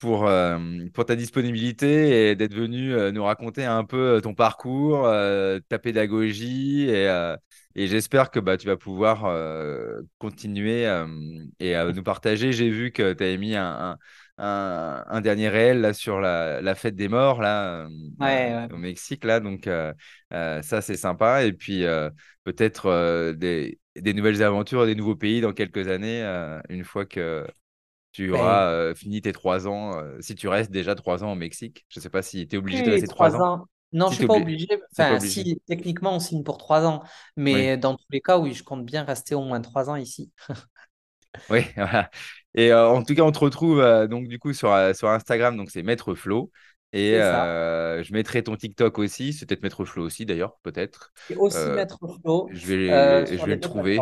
[0.00, 0.58] pour, euh,
[0.94, 5.04] pour ta disponibilité et d'être venu euh, nous raconter un peu ton parcours,
[5.68, 7.06] ta pédagogie et,
[7.76, 9.24] et j'espère que bah, tu vas pouvoir
[10.18, 10.84] continuer
[11.60, 12.52] et nous partager.
[12.52, 13.98] J'ai vu que tu avais mis un, un,
[14.38, 18.56] un- un dernier réel là, sur la, la fête des morts là, euh, ouais, euh,
[18.56, 18.70] ouais.
[18.70, 19.92] au Mexique là, donc euh,
[20.32, 21.84] euh, ça c'est sympa et puis
[22.44, 26.22] peut-être des, des nouvelles aventures, des nouveaux pays dans quelques années,
[26.68, 27.46] une fois que
[28.12, 31.86] tu Ben, auras fini tes trois ans, si tu restes déjà trois ans au Mexique.
[31.90, 33.42] Je ne sais pas si tu es obligé de rester trois ans.
[33.42, 33.66] ans.
[33.92, 34.66] Non, Si je tu suis pas obligé,
[35.08, 35.44] pas Enfin, obligé.
[35.44, 37.02] si, techniquement, on signe pour trois ans.
[37.50, 39.96] Oui, Mais dans tous les cas, oui, je compte bien rester au moins trois ans
[39.96, 40.32] ici.
[41.50, 42.10] oui, voilà.
[42.54, 45.08] Et euh, en tout cas, on te retrouve euh, donc du coup sur, euh, sur
[45.10, 46.50] Instagram, donc c'est Maître Flo.
[46.92, 51.12] Et je mettrai ton TikTok aussi, c'est peut-être Maître Flo aussi d'ailleurs, peut-être.
[51.28, 54.00] Et aussi Maître Flo je vais, je le trouver.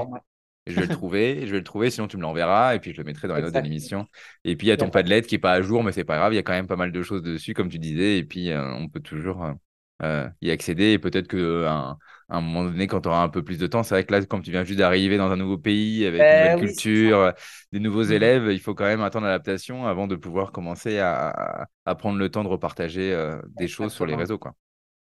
[0.67, 2.97] Je vais le trouver, je vais le trouver, sinon tu me l'enverras et puis je
[2.97, 4.07] le mettrai dans les notes de l'émission.
[4.45, 6.17] Et puis il y a ton Padlet qui est pas à jour, mais c'est pas
[6.17, 8.25] grave, il y a quand même pas mal de choses dessus, comme tu disais, et
[8.25, 9.47] puis on peut toujours
[10.03, 10.93] euh, euh, y accéder.
[10.93, 11.97] Et peut-être que à
[12.29, 14.25] un, moment donné, quand tu auras un peu plus de temps, c'est vrai que là,
[14.25, 17.19] comme tu viens juste d'arriver dans un nouveau pays avec une nouvelle Ben oui, culture,
[17.19, 17.33] euh,
[17.73, 18.13] des nouveaux Mhm.
[18.13, 21.67] élèves, il faut quand même attendre l'adaptation avant de pouvoir commencer à,
[21.99, 24.55] prendre le temps de repartager euh, des choses sur les réseaux, quoi.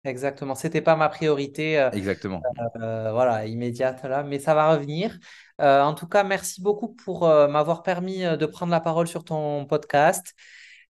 [0.03, 0.55] Exactement.
[0.55, 1.79] C'était pas ma priorité.
[1.79, 2.41] euh, Exactement.
[2.77, 5.17] euh, voilà, immédiate là, mais ça va revenir.
[5.61, 9.07] Euh, en tout cas, merci beaucoup pour euh, m'avoir permis euh, de prendre la parole
[9.07, 10.33] sur ton podcast.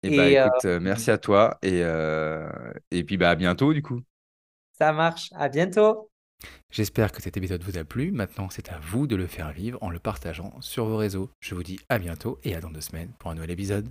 [0.03, 2.49] Et bah Et euh, écoute, euh, merci à toi et, euh,
[2.89, 4.01] et puis bah à bientôt du coup.
[4.77, 5.29] ça marche.
[5.35, 6.09] À bientôt.
[6.71, 8.11] J'espère que cet épisode vous a plu.
[8.11, 11.29] Maintenant, c'est à vous de le faire vivre en le partageant sur vos réseaux.
[11.39, 13.89] Je vous dis à bientôt et à dans deux semaines pour un nouvel épisode.